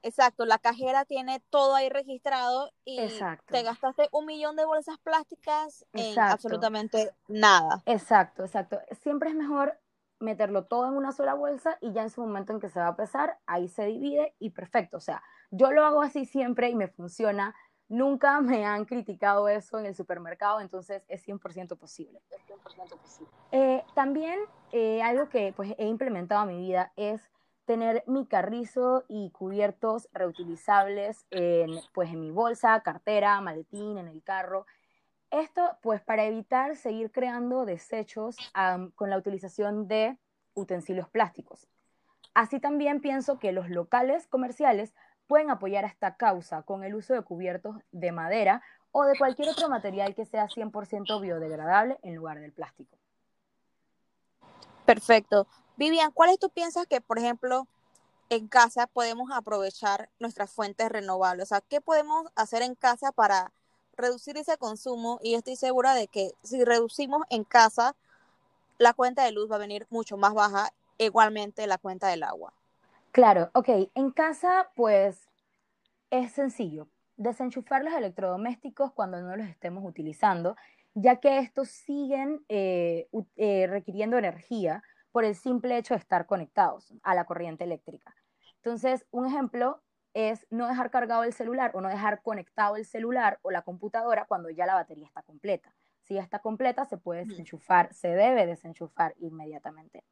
Exacto, 0.03 0.47
la 0.47 0.59
cajera 0.59 1.05
tiene 1.05 1.41
todo 1.51 1.75
ahí 1.75 1.91
registrado 1.91 2.71
y 2.85 2.99
te 3.47 3.63
gastaste 3.63 4.09
un 4.13 4.27
millón 4.27 4.57
de 4.57 4.65
bolsas 4.65 4.97
plásticas 4.99 5.85
en 5.93 6.19
absolutamente 6.19 7.13
nada. 7.27 7.83
Exacto, 7.85 8.45
exacto. 8.45 8.81
Siempre 9.03 9.31
es 9.31 9.35
mejor 9.35 9.79
meterlo 10.21 10.65
todo 10.65 10.89
en 10.89 10.95
una 10.95 11.13
sola 11.13 11.35
bolsa 11.35 11.79
y 11.81 11.93
ya 11.93 12.03
en 12.03 12.11
su 12.11 12.21
momento 12.21 12.53
en 12.53 12.61
que 12.61 12.69
se 12.69 12.81
va 12.81 12.89
a 12.89 12.97
pesar, 12.97 13.39
ahí 13.47 13.69
se 13.69 13.87
divide 13.87 14.35
y 14.39 14.51
perfecto. 14.51 14.97
O 14.97 15.01
sea, 15.01 15.23
yo 15.51 15.71
lo 15.71 15.85
hago 15.85 16.03
así 16.03 16.25
siempre 16.25 16.71
y 16.71 16.75
me 16.75 16.89
funciona. 16.89 17.55
Nunca 17.89 18.41
me 18.41 18.67
han 18.67 18.85
criticado 18.85 19.49
eso 19.49 19.79
en 19.79 19.87
el 19.87 19.95
supermercado, 19.95 20.61
entonces 20.61 21.05
es 21.09 21.27
100% 21.27 21.77
posible. 21.79 22.21
Es 22.31 22.47
100% 22.47 22.99
posible. 22.99 23.31
Eh, 23.53 23.85
también 23.95 24.39
eh, 24.73 25.03
algo 25.03 25.29
que 25.29 25.53
pues, 25.57 25.75
he 25.79 25.87
implementado 25.87 26.49
en 26.49 26.57
mi 26.57 26.63
vida 26.67 26.93
es 26.97 27.31
tener 27.65 28.03
mi 28.07 28.27
carrizo 28.27 29.05
y 29.09 29.31
cubiertos 29.31 30.09
reutilizables 30.13 31.27
en, 31.31 31.79
pues, 31.93 32.11
en 32.11 32.21
mi 32.21 32.31
bolsa, 32.31 32.81
cartera, 32.81 33.41
maletín, 33.43 33.99
en 33.99 34.09
el 34.09 34.23
carro. 34.23 34.65
Esto 35.31 35.79
pues 35.83 36.01
para 36.01 36.25
evitar 36.25 36.77
seguir 36.77 37.13
creando 37.13 37.65
desechos 37.65 38.37
con 38.95 39.11
la 39.11 39.19
utilización 39.19 39.87
de 39.87 40.19
utensilios 40.55 41.09
plásticos. 41.09 41.69
Así 42.35 42.61
también 42.61 43.01
pienso 43.01 43.39
que 43.39 43.53
los 43.53 43.69
locales 43.69 44.27
comerciales 44.27 44.95
pueden 45.27 45.51
apoyar 45.51 45.85
esta 45.85 46.17
causa 46.17 46.63
con 46.63 46.85
el 46.85 46.95
uso 46.95 47.15
de 47.15 47.23
cubiertos 47.23 47.77
de 47.93 48.13
madera 48.13 48.63
o 48.91 49.05
de 49.05 49.19
cualquier 49.19 49.51
otro 49.51 49.69
material 49.69 50.15
que 50.15 50.25
sea 50.25 50.49
100% 50.49 51.21
biodegradable 51.21 51.99
en 52.03 52.15
lugar 52.15 52.41
del 52.41 52.53
plástico. 52.53 52.97
Perfecto. 54.87 55.47
Vivian, 55.77 56.11
¿cuáles 56.13 56.39
tú 56.39 56.49
piensas 56.49 56.87
que, 56.87 57.03
por 57.03 57.19
ejemplo, 57.19 57.69
en 58.31 58.49
casa 58.49 58.87
podemos 58.87 59.31
aprovechar 59.31 60.09
nuestras 60.19 60.51
fuentes 60.51 60.89
renovables? 60.89 61.43
O 61.45 61.47
sea, 61.47 61.61
¿qué 61.61 61.83
podemos 61.83 62.27
hacer 62.35 62.63
en 62.63 62.75
casa 62.75 63.13
para 63.13 63.53
reducir 63.99 64.37
ese 64.39 64.57
consumo? 64.57 65.19
Y 65.23 65.35
estoy 65.35 65.57
segura 65.57 65.95
de 65.95 66.09
que 66.09 66.33
si 66.43 66.65
reducimos 66.65 67.23
en 67.29 67.45
casa, 67.45 67.95
la 68.79 68.95
cuenta 68.95 69.25
de 69.25 69.33
luz 69.33 69.51
va 69.51 69.57
a 69.57 69.61
venir 69.61 69.87
mucho 69.91 70.17
más 70.17 70.33
baja, 70.33 70.71
igualmente 70.97 71.67
la 71.67 71.79
cuenta 71.79 72.09
del 72.09 72.23
agua. 72.23 72.55
Claro, 73.13 73.51
ok. 73.55 73.69
En 73.95 74.11
casa, 74.11 74.71
pues 74.75 75.29
es 76.11 76.33
sencillo. 76.33 76.89
Desenchufar 77.17 77.83
los 77.83 77.93
electrodomésticos 77.93 78.93
cuando 78.93 79.21
no 79.21 79.37
los 79.37 79.49
estemos 79.49 79.85
utilizando, 79.85 80.57
ya 80.95 81.17
que 81.17 81.39
estos 81.39 81.69
siguen 81.69 82.45
eh, 82.49 83.09
eh, 83.37 83.67
requiriendo 83.69 84.17
energía 84.17 84.83
por 85.11 85.25
el 85.25 85.35
simple 85.35 85.77
hecho 85.77 85.95
de 85.95 86.01
estar 86.01 86.27
conectados 86.27 86.95
a 87.03 87.15
la 87.15 87.25
corriente 87.25 87.65
eléctrica. 87.65 88.15
Entonces, 88.57 89.07
un 89.11 89.27
ejemplo 89.27 89.83
es 90.19 90.49
no 90.51 90.67
dejar 90.67 90.91
cargado 90.91 91.23
el 91.23 91.33
celular 91.33 91.71
o 91.75 91.81
no 91.81 91.89
dejar 91.89 92.23
conectado 92.23 92.75
el 92.75 92.85
celular 92.85 93.39
o 93.43 93.53
la 93.53 93.63
computadora 93.63 94.25
cuando 94.25 94.51
ya 94.51 94.67
la 94.67 94.75
batería 94.75 95.07
está 95.07 95.23
completa. 95.23 95.73
Si 96.03 96.15
ya 96.15 96.23
está 96.23 96.41
completa, 96.41 96.85
se 96.87 96.97
puede 96.97 97.25
desenchufar, 97.25 97.95
se 97.95 98.09
debe 98.09 98.45
desenchufar 98.45 99.15
inmediatamente. 99.19 100.03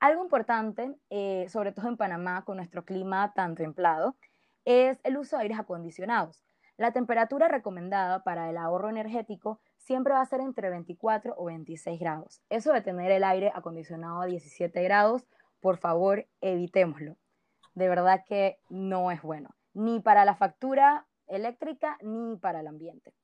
Algo 0.00 0.22
importante, 0.22 0.96
eh, 1.10 1.46
sobre 1.50 1.72
todo 1.72 1.88
en 1.88 1.98
Panamá, 1.98 2.46
con 2.46 2.56
nuestro 2.56 2.86
clima 2.86 3.34
tan 3.34 3.54
templado, 3.54 4.16
es 4.64 4.98
el 5.04 5.18
uso 5.18 5.36
de 5.36 5.42
aires 5.42 5.58
acondicionados. 5.58 6.46
La 6.78 6.92
temperatura 6.92 7.48
recomendada 7.48 8.24
para 8.24 8.48
el 8.48 8.56
ahorro 8.56 8.88
energético 8.88 9.60
siempre 9.76 10.14
va 10.14 10.22
a 10.22 10.26
ser 10.26 10.40
entre 10.40 10.70
24 10.70 11.34
o 11.36 11.44
26 11.44 12.00
grados. 12.00 12.40
Eso 12.48 12.72
de 12.72 12.80
tener 12.80 13.10
el 13.10 13.22
aire 13.22 13.52
acondicionado 13.54 14.22
a 14.22 14.26
17 14.26 14.82
grados, 14.82 15.26
por 15.60 15.76
favor, 15.76 16.26
evitémoslo. 16.40 17.18
De 17.74 17.88
verdad 17.88 18.24
que 18.26 18.58
no 18.68 19.10
es 19.10 19.22
bueno, 19.22 19.54
ni 19.74 20.00
para 20.00 20.24
la 20.24 20.34
factura 20.34 21.06
eléctrica 21.26 21.98
ni 22.02 22.36
para 22.36 22.60
el 22.60 22.66
ambiente. 22.66 23.14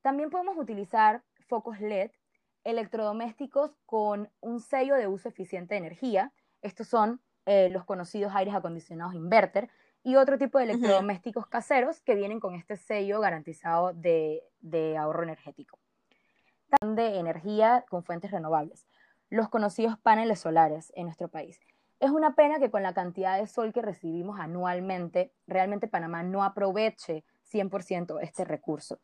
También 0.00 0.30
podemos 0.30 0.56
utilizar 0.56 1.22
focos 1.46 1.80
LED, 1.80 2.10
electrodomésticos 2.64 3.72
con 3.86 4.30
un 4.40 4.60
sello 4.60 4.94
de 4.96 5.08
uso 5.08 5.28
eficiente 5.28 5.74
de 5.74 5.78
energía. 5.78 6.32
Estos 6.60 6.88
son 6.88 7.20
eh, 7.46 7.68
los 7.70 7.84
conocidos 7.84 8.34
aires 8.34 8.54
acondicionados 8.54 9.14
inverter 9.14 9.68
y 10.02 10.16
otro 10.16 10.38
tipo 10.38 10.58
de 10.58 10.64
electrodomésticos 10.64 11.46
caseros 11.46 12.00
que 12.00 12.14
vienen 12.14 12.40
con 12.40 12.54
este 12.54 12.76
sello 12.76 13.20
garantizado 13.20 13.92
de 13.92 14.96
ahorro 14.96 15.22
energético 15.22 15.78
de 16.80 17.18
energía 17.18 17.84
con 17.88 18.02
fuentes 18.02 18.30
renovables, 18.30 18.86
los 19.28 19.48
conocidos 19.48 19.98
paneles 19.98 20.40
solares 20.40 20.92
en 20.96 21.04
nuestro 21.04 21.28
país. 21.28 21.60
Es 22.02 22.10
una 22.10 22.34
pena 22.34 22.58
que 22.58 22.68
con 22.68 22.82
la 22.82 22.94
cantidad 22.94 23.38
de 23.38 23.46
sol 23.46 23.72
que 23.72 23.80
recibimos 23.80 24.40
anualmente, 24.40 25.32
realmente 25.46 25.86
Panamá 25.86 26.24
no 26.24 26.42
aproveche 26.42 27.24
100% 27.48 28.18
este 28.20 28.44
recurso. 28.44 28.98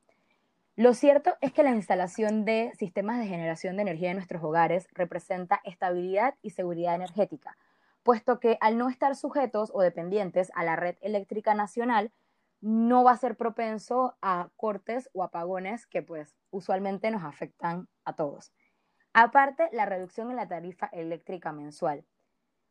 Lo 0.75 0.93
cierto 0.95 1.37
es 1.41 1.53
que 1.53 1.63
la 1.63 1.71
instalación 1.71 2.45
de 2.45 2.73
sistemas 2.77 3.21
de 3.21 3.29
generación 3.29 3.77
de 3.77 3.83
energía 3.83 4.11
en 4.11 4.17
nuestros 4.17 4.43
hogares 4.43 4.89
representa 4.91 5.61
estabilidad 5.63 6.35
y 6.43 6.51
seguridad 6.51 6.97
energética, 6.97 7.57
puesto 8.03 8.41
que 8.41 8.59
al 8.61 8.77
no 8.77 8.89
estar 8.89 9.15
sujetos 9.15 9.71
o 9.73 9.81
dependientes 9.81 10.51
a 10.57 10.65
la 10.65 10.75
red 10.75 10.97
eléctrica 11.01 11.55
nacional, 11.55 12.11
no 12.61 13.05
va 13.05 13.13
a 13.13 13.17
ser 13.17 13.37
propenso 13.37 14.17
a 14.23 14.49
cortes 14.57 15.09
o 15.13 15.23
apagones 15.23 15.87
que 15.87 16.03
pues 16.03 16.35
usualmente 16.51 17.13
nos 17.13 17.23
afectan 17.23 17.87
a 18.05 18.17
todos. 18.17 18.53
Aparte, 19.13 19.69
la 19.71 19.87
reducción 19.87 20.31
en 20.31 20.37
la 20.37 20.49
tarifa 20.49 20.87
eléctrica 20.87 21.53
mensual. 21.53 22.05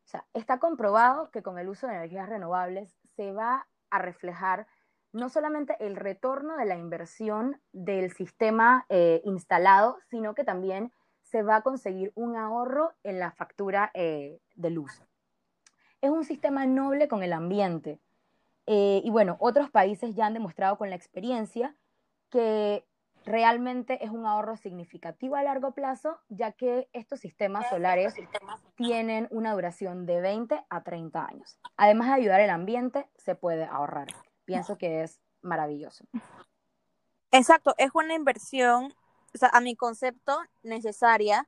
O 0.08 0.10
sea, 0.10 0.24
está 0.32 0.58
comprobado 0.58 1.30
que 1.30 1.42
con 1.42 1.58
el 1.58 1.68
uso 1.68 1.86
de 1.86 1.92
energías 1.92 2.30
renovables 2.30 2.96
se 3.14 3.30
va 3.30 3.68
a 3.90 3.98
reflejar 3.98 4.66
no 5.12 5.28
solamente 5.28 5.76
el 5.80 5.96
retorno 5.96 6.56
de 6.56 6.64
la 6.64 6.78
inversión 6.78 7.60
del 7.72 8.10
sistema 8.14 8.86
eh, 8.88 9.20
instalado, 9.26 9.98
sino 10.08 10.34
que 10.34 10.44
también 10.44 10.94
se 11.24 11.42
va 11.42 11.56
a 11.56 11.62
conseguir 11.62 12.10
un 12.14 12.36
ahorro 12.36 12.94
en 13.02 13.18
la 13.18 13.32
factura 13.32 13.90
eh, 13.92 14.40
de 14.54 14.70
luz. 14.70 15.02
Es 16.00 16.08
un 16.08 16.24
sistema 16.24 16.64
noble 16.64 17.06
con 17.06 17.22
el 17.22 17.34
ambiente. 17.34 18.00
Eh, 18.64 19.02
y 19.04 19.10
bueno, 19.10 19.36
otros 19.40 19.70
países 19.70 20.14
ya 20.14 20.24
han 20.24 20.32
demostrado 20.32 20.78
con 20.78 20.88
la 20.88 20.96
experiencia 20.96 21.76
que 22.30 22.87
realmente 23.28 24.04
es 24.04 24.10
un 24.10 24.26
ahorro 24.26 24.56
significativo 24.56 25.36
a 25.36 25.42
largo 25.42 25.72
plazo, 25.72 26.18
ya 26.28 26.52
que 26.52 26.88
estos 26.92 27.20
sistemas 27.20 27.68
solares 27.68 28.14
tienen 28.74 29.28
una 29.30 29.52
duración 29.52 30.06
de 30.06 30.20
20 30.20 30.64
a 30.68 30.82
30 30.82 31.26
años. 31.26 31.58
Además 31.76 32.08
de 32.08 32.14
ayudar 32.14 32.40
al 32.40 32.50
ambiente, 32.50 33.08
se 33.16 33.34
puede 33.34 33.64
ahorrar. 33.64 34.08
Pienso 34.44 34.78
que 34.78 35.02
es 35.02 35.20
maravilloso. 35.42 36.04
Exacto, 37.30 37.74
es 37.76 37.90
una 37.94 38.14
inversión, 38.14 38.94
o 39.34 39.38
sea, 39.38 39.50
a 39.52 39.60
mi 39.60 39.76
concepto, 39.76 40.38
necesaria, 40.62 41.46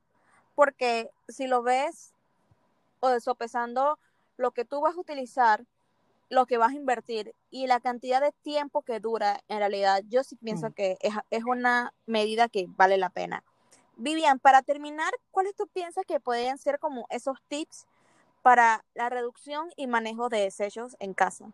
porque 0.55 1.11
si 1.29 1.47
lo 1.47 1.63
ves 1.63 2.15
o 3.01 3.19
sopesando 3.21 3.99
lo 4.37 4.51
que 4.51 4.67
tú 4.67 4.83
vas 4.83 4.97
a 4.97 5.01
utilizar, 5.01 5.65
lo 6.31 6.47
que 6.47 6.57
vas 6.57 6.73
a 6.73 6.77
invertir 6.77 7.35
y 7.51 7.67
la 7.67 7.81
cantidad 7.81 8.23
de 8.23 8.33
tiempo 8.43 8.83
que 8.83 9.01
dura, 9.01 9.41
en 9.49 9.59
realidad, 9.59 10.03
yo 10.09 10.23
sí 10.23 10.37
pienso 10.37 10.71
mm. 10.71 10.73
que 10.73 10.97
es, 11.01 11.15
es, 11.31 11.45
una 11.45 11.93
medida 12.07 12.49
que 12.49 12.67
vale 12.69 12.97
la 12.97 13.11
pena. 13.11 13.45
Vivian, 13.97 14.39
para 14.39 14.63
terminar, 14.63 15.13
¿cuáles 15.31 15.55
tú 15.55 15.67
piensas 15.67 16.07
que 16.07 16.21
pueden 16.21 16.57
ser 16.57 16.79
como 16.79 17.07
esos 17.11 17.37
tips 17.49 17.87
para 18.43 18.85
la 18.95 19.11
reducción 19.11 19.69
y 19.77 19.89
manejo 19.89 20.29
de 20.29 20.39
desechos 20.39 20.97
en 21.01 21.13
casa? 21.13 21.51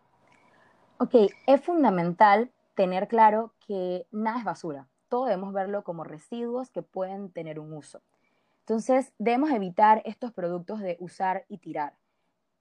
Ok, 0.99 1.15
es 1.47 1.61
fundamental 1.61 2.51
tener 2.75 3.07
claro 3.07 3.53
que 3.67 4.05
nada 4.11 4.39
es 4.39 4.45
basura. 4.45 4.87
Todo 5.09 5.25
debemos 5.25 5.53
verlo 5.53 5.83
como 5.83 6.03
residuos 6.03 6.69
que 6.69 6.83
pueden 6.83 7.31
tener 7.31 7.59
un 7.59 7.73
uso. 7.73 8.01
Entonces, 8.59 9.11
debemos 9.17 9.49
evitar 9.51 10.01
estos 10.05 10.31
productos 10.31 10.79
de 10.81 10.97
usar 10.99 11.45
y 11.49 11.57
tirar 11.57 11.93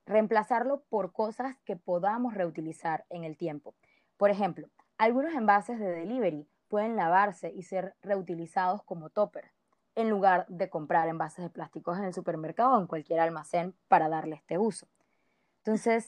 reemplazarlo 0.07 0.83
por 0.89 1.13
cosas 1.13 1.57
que 1.65 1.77
podamos 1.77 2.35
reutilizar 2.35 3.05
en 3.11 3.25
el 3.25 3.37
tiempo. 3.37 3.75
Por 4.17 4.31
ejemplo, 4.31 4.69
algunos 4.97 5.35
envases 5.35 5.79
de 5.79 5.91
delivery 5.91 6.49
pueden 6.69 6.97
lavarse 6.97 7.53
y 7.55 7.63
ser 7.63 7.95
reutilizados 8.03 8.83
como 8.83 9.11
topper, 9.11 9.53
en 9.95 10.09
lugar 10.09 10.47
de 10.49 10.71
comprar 10.71 11.09
envases 11.09 11.45
de 11.45 11.51
plásticos 11.51 11.99
en 11.99 12.05
el 12.05 12.15
supermercado 12.15 12.75
o 12.75 12.81
en 12.81 12.87
cualquier 12.87 13.21
almacén 13.21 13.75
para 13.89 14.09
darle 14.09 14.37
este 14.37 14.59
uso. 14.59 14.87
Entonces, 15.59 16.07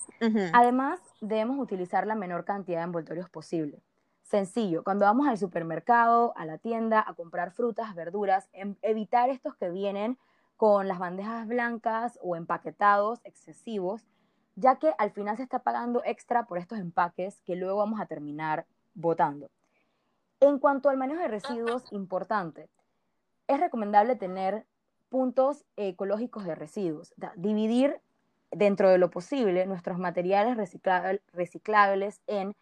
además, 0.52 1.00
debemos 1.21 1.59
utilizar 1.59 2.07
la 2.07 2.14
menor 2.14 2.45
cantidad 2.45 2.78
de 2.78 2.85
envoltorios 2.85 3.28
posible. 3.28 3.83
Sencillo, 4.23 4.85
cuando 4.85 5.07
vamos 5.07 5.26
al 5.26 5.38
supermercado, 5.38 6.33
a 6.37 6.45
la 6.45 6.59
tienda, 6.59 7.02
a 7.05 7.14
comprar 7.14 7.50
frutas, 7.50 7.95
verduras, 7.95 8.49
em, 8.52 8.76
evitar 8.83 9.31
estos 9.31 9.57
que 9.57 9.71
vienen 9.71 10.19
con 10.59 10.88
las 10.88 10.99
bandejas 10.99 11.47
blancas 11.47 12.19
o 12.21 12.35
empaquetados 12.35 13.21
excesivos, 13.23 14.05
ya 14.57 14.77
que 14.77 14.93
al 14.99 15.12
final 15.12 15.37
se 15.37 15.45
está 15.45 15.61
pagando 15.61 16.03
extra 16.05 16.47
por 16.47 16.59
estos 16.59 16.81
empaques 16.81 17.41
que 17.43 17.55
luego 17.55 17.79
vamos 17.79 18.00
a 18.00 18.07
terminar 18.07 18.67
botando. 18.93 19.50
En 20.41 20.59
cuanto 20.59 20.91
al 20.91 20.97
manejo 20.97 21.21
de 21.21 21.29
residuos, 21.29 21.85
importante, 21.93 22.69
es 23.47 23.61
recomendable 23.61 24.17
tener 24.17 24.67
puntos 25.09 25.65
ecológicos 25.77 26.45
de 26.45 26.57
residuos, 26.57 27.15
dividir 27.37 28.00
dentro 28.50 28.91
de 28.91 28.99
lo 28.99 29.11
posible 29.11 29.65
nuestros 29.65 29.99
materiales 29.99 30.57
reciclables 31.33 32.21
en 32.27 32.57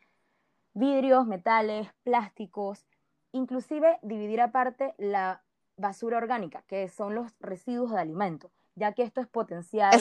vidrios, 0.74 1.26
metales, 1.26 1.88
plásticos, 2.02 2.84
inclusive 3.32 3.98
dividir 4.02 4.42
aparte 4.42 4.94
la 4.98 5.42
basura 5.76 6.18
orgánica, 6.18 6.62
que 6.66 6.88
son 6.88 7.14
los 7.14 7.34
residuos 7.40 7.90
de 7.90 7.98
alimento, 7.98 8.50
ya 8.74 8.92
que 8.92 9.02
esto 9.02 9.20
es 9.20 9.26
potencial 9.26 9.92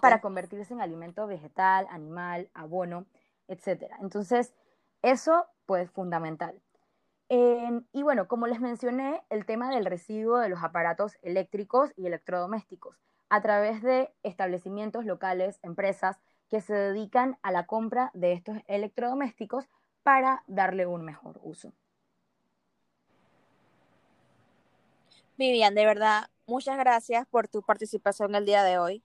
para 0.00 0.20
convertirse 0.20 0.72
en 0.74 0.80
alimento 0.80 1.26
vegetal, 1.26 1.86
animal, 1.90 2.50
abono, 2.54 3.06
etc. 3.48 3.92
Entonces, 4.00 4.54
eso 5.02 5.46
pues 5.66 5.90
fundamental. 5.90 6.60
y 7.28 8.02
bueno, 8.02 8.28
como 8.28 8.46
les 8.46 8.60
mencioné, 8.60 9.22
el 9.30 9.46
tema 9.46 9.70
del 9.70 9.86
residuo 9.86 10.38
de 10.38 10.48
los 10.48 10.62
aparatos 10.62 11.16
eléctricos 11.22 11.92
y 11.96 12.06
electrodomésticos, 12.06 13.00
a 13.30 13.40
través 13.40 13.82
de 13.82 14.14
establecimientos 14.22 15.04
locales, 15.04 15.58
empresas 15.62 16.18
que 16.48 16.60
se 16.60 16.74
dedican 16.74 17.38
a 17.42 17.50
la 17.50 17.66
compra 17.66 18.10
de 18.14 18.32
estos 18.32 18.58
electrodomésticos 18.66 19.68
para 20.02 20.44
darle 20.46 20.86
un 20.86 21.04
mejor 21.04 21.40
uso. 21.42 21.72
Vivian, 25.36 25.74
de 25.74 25.84
verdad, 25.84 26.28
muchas 26.46 26.78
gracias 26.78 27.26
por 27.26 27.48
tu 27.48 27.62
participación 27.62 28.34
el 28.36 28.44
día 28.44 28.62
de 28.62 28.78
hoy. 28.78 29.02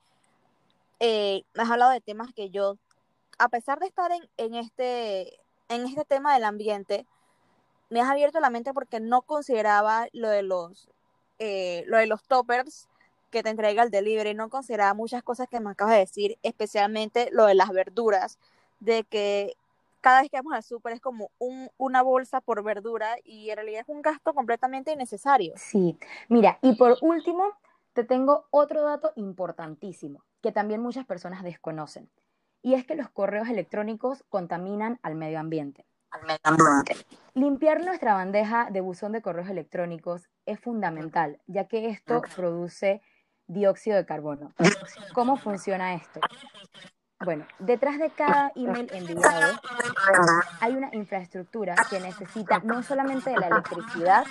Eh, 0.99 1.43
has 1.57 1.71
hablado 1.71 1.91
de 1.91 2.01
temas 2.01 2.31
que 2.33 2.51
yo, 2.51 2.77
a 3.39 3.49
pesar 3.49 3.79
de 3.79 3.87
estar 3.87 4.11
en, 4.37 4.53
este, 4.53 5.39
en 5.69 5.87
este 5.87 6.05
tema 6.05 6.33
del 6.35 6.43
ambiente, 6.43 7.07
me 7.89 8.01
has 8.01 8.09
abierto 8.09 8.39
la 8.39 8.51
mente 8.51 8.73
porque 8.73 8.99
no 8.99 9.23
consideraba 9.23 10.07
lo 10.13 10.29
de 10.29 10.43
los, 10.43 10.89
eh, 11.39 11.83
lo 11.87 11.97
de 11.97 12.05
los 12.05 12.21
toppers 12.23 12.87
que 13.31 13.41
te 13.41 13.49
entrega 13.49 13.81
el 13.81 13.89
delivery, 13.89 14.35
no 14.35 14.49
consideraba 14.49 14.93
muchas 14.93 15.23
cosas 15.23 15.47
que 15.49 15.59
me 15.59 15.71
acabas 15.71 15.93
de 15.93 15.99
decir, 16.01 16.37
especialmente 16.43 17.29
lo 17.31 17.45
de 17.45 17.55
las 17.55 17.69
verduras, 17.69 18.37
de 18.79 19.03
que 19.03 19.55
cada 20.01 20.21
vez 20.21 20.29
que 20.29 20.37
vamos 20.37 20.53
al 20.53 20.63
súper 20.63 20.93
es 20.93 21.01
como 21.01 21.31
un, 21.37 21.69
una 21.77 22.01
bolsa 22.01 22.41
por 22.41 22.63
verdura 22.63 23.15
y 23.23 23.49
en 23.49 23.57
realidad 23.57 23.81
es 23.81 23.89
un 23.89 24.01
gasto 24.01 24.33
completamente 24.33 24.91
innecesario. 24.91 25.53
Sí, 25.57 25.97
mira, 26.27 26.59
y 26.61 26.75
por 26.75 26.97
último, 27.01 27.43
te 27.93 28.03
tengo 28.03 28.47
otro 28.51 28.83
dato 28.83 29.11
importantísimo 29.15 30.23
que 30.41 30.51
también 30.51 30.81
muchas 30.81 31.05
personas 31.05 31.43
desconocen, 31.43 32.09
y 32.61 32.73
es 32.73 32.85
que 32.85 32.95
los 32.95 33.09
correos 33.09 33.49
electrónicos 33.49 34.23
contaminan 34.29 34.99
al 35.01 35.15
medio 35.15 35.39
ambiente. 35.39 35.85
Al 36.11 36.21
medio 36.23 36.39
ambiente. 36.43 36.95
Limpiar 37.33 37.83
nuestra 37.83 38.13
bandeja 38.13 38.69
de 38.71 38.81
buzón 38.81 39.11
de 39.11 39.21
correos 39.21 39.49
electrónicos 39.49 40.29
es 40.45 40.59
fundamental, 40.59 41.41
ya 41.47 41.67
que 41.67 41.89
esto 41.89 42.21
produce 42.35 43.01
dióxido 43.47 43.97
de 43.97 44.05
carbono. 44.05 44.53
¿Cómo 45.13 45.37
funciona 45.37 45.93
esto? 45.93 46.19
Bueno, 47.25 47.45
detrás 47.59 47.99
de 47.99 48.11
cada 48.11 48.53
email 48.55 48.89
enviado 48.93 49.59
hay 50.61 50.73
una 50.73 50.89
infraestructura 50.93 51.75
que 51.89 51.99
necesita 51.99 52.59
no 52.59 52.81
solamente 52.81 53.31
de 53.31 53.37
la 53.37 53.47
electricidad, 53.47 54.23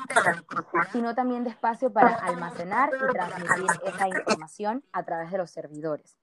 sino 0.90 1.14
también 1.14 1.44
de 1.44 1.50
espacio 1.50 1.92
para 1.92 2.14
almacenar 2.14 2.90
y 2.94 3.12
transmitir 3.12 3.66
esa 3.84 4.08
información 4.08 4.84
a 4.92 5.02
través 5.02 5.30
de 5.30 5.36
los 5.36 5.50
servidores. 5.50 6.16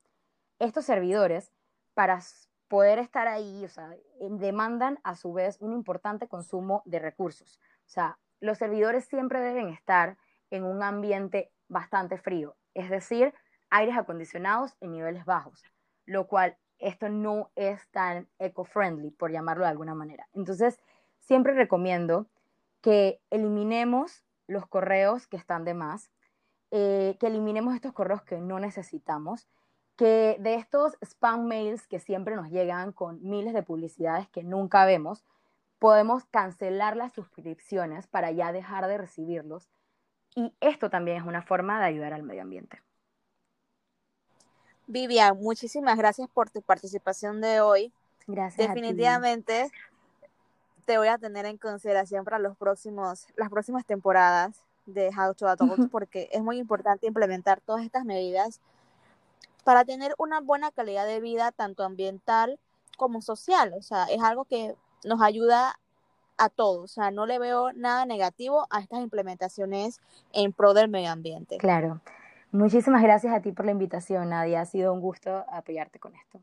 Estos 0.58 0.86
servidores, 0.86 1.52
para 1.94 2.20
poder 2.68 2.98
estar 2.98 3.28
ahí, 3.28 3.64
o 3.64 3.70
sea, 3.70 3.92
demandan 4.20 5.00
a 5.04 5.16
su 5.16 5.34
vez 5.34 5.58
un 5.60 5.72
importante 5.72 6.28
consumo 6.28 6.82
de 6.86 6.98
recursos. 6.98 7.60
O 7.86 7.90
sea, 7.90 8.18
los 8.40 8.58
servidores 8.58 9.06
siempre 9.06 9.40
deben 9.40 9.70
estar 9.70 10.18
en 10.50 10.64
un 10.64 10.82
ambiente 10.82 11.52
bastante 11.68 12.18
frío, 12.18 12.56
es 12.74 12.90
decir, 12.90 13.36
aires 13.70 13.96
acondicionados 13.96 14.76
en 14.82 14.94
niveles 14.94 15.26
bajos 15.26 15.64
lo 16.06 16.28
cual 16.28 16.58
esto 16.80 17.10
no 17.10 17.52
es 17.56 17.88
tan 17.90 18.28
eco-friendly, 18.40 19.12
por 19.12 19.32
llamarlo 19.32 19.64
de 19.64 19.72
alguna 19.72 19.96
manera. 19.96 20.28
Entonces, 20.34 20.80
siempre 21.20 21.54
recomiendo 21.54 22.28
que 22.82 23.22
eliminemos 23.30 24.24
los 24.48 24.68
correos 24.68 25.28
que 25.28 25.38
están 25.38 25.66
de 25.66 25.74
más, 25.74 26.12
eh, 26.72 27.18
que 27.20 27.28
eliminemos 27.28 27.74
estos 27.74 27.94
correos 27.94 28.22
que 28.24 28.40
no 28.40 28.60
necesitamos, 28.60 29.48
que 29.96 30.38
de 30.40 30.56
estos 30.56 30.98
spam 31.02 31.48
mails 31.48 31.88
que 31.88 32.00
siempre 32.00 32.36
nos 32.36 32.50
llegan 32.50 32.92
con 32.92 33.24
miles 33.24 33.54
de 33.54 33.64
publicidades 33.64 34.28
que 34.28 34.44
nunca 34.44 34.86
vemos, 34.86 35.24
podemos 35.80 36.26
cancelar 36.26 36.98
las 36.98 37.14
suscripciones 37.14 38.08
para 38.08 38.32
ya 38.32 38.52
dejar 38.52 38.88
de 38.88 38.98
recibirlos. 38.98 39.70
Y 40.36 40.54
esto 40.60 40.90
también 40.90 41.18
es 41.18 41.24
una 41.24 41.42
forma 41.42 41.80
de 41.80 41.86
ayudar 41.86 42.14
al 42.14 42.24
medio 42.24 42.42
ambiente. 42.42 42.82
Vivian, 44.88 45.38
muchísimas 45.38 45.98
gracias 45.98 46.30
por 46.30 46.50
tu 46.50 46.62
participación 46.62 47.42
de 47.42 47.62
hoy. 47.62 47.92
Gracias. 48.28 48.68
Definitivamente 48.68 49.72
te 50.86 50.98
voy 50.98 51.08
a 51.08 51.18
tener 51.18 51.46
en 51.46 51.58
consideración 51.58 52.24
para 52.24 52.40
los 52.40 52.56
próximos, 52.58 53.28
las 53.36 53.50
próximas 53.50 53.86
temporadas 53.86 54.64
de 54.86 55.10
How 55.10 55.34
to 55.34 55.48
Adult 55.48 55.90
porque 55.92 56.30
es 56.32 56.42
muy 56.42 56.58
importante 56.58 57.08
implementar 57.08 57.60
todas 57.62 57.84
estas 57.84 58.06
medidas 58.06 58.60
para 59.64 59.84
tener 59.84 60.14
una 60.20 60.42
buena 60.42 60.72
calidad 60.72 61.08
de 61.08 61.20
vida 61.20 61.52
tanto 61.52 61.84
ambiental 61.84 62.60
como 62.98 63.22
social. 63.22 63.74
O 63.78 63.82
sea, 63.82 64.06
es 64.06 64.22
algo 64.22 64.46
que 64.46 64.76
nos 65.04 65.22
ayuda 65.22 65.80
a 66.38 66.50
todos, 66.50 66.84
o 66.84 66.88
sea, 66.88 67.12
no 67.12 67.26
le 67.26 67.40
veo 67.40 67.72
nada 67.74 68.06
negativo 68.06 68.68
a 68.70 68.82
estas 68.82 69.00
implementaciones 69.00 70.02
en 70.34 70.52
pro 70.52 70.74
del 70.74 70.90
medio 70.90 71.12
ambiente. 71.12 71.58
Claro. 71.58 72.02
Muchísimas 72.56 73.04
gracias 73.04 73.34
a 73.34 73.42
ti 73.42 73.52
por 73.52 73.66
la 73.66 73.74
invitación, 73.74 74.30
Nadia. 74.30 74.62
Ha 74.62 74.66
sido 74.66 74.94
un 74.94 75.02
gusto 75.02 75.44
apoyarte 75.50 76.00
con 76.00 76.16
esto. 76.16 76.40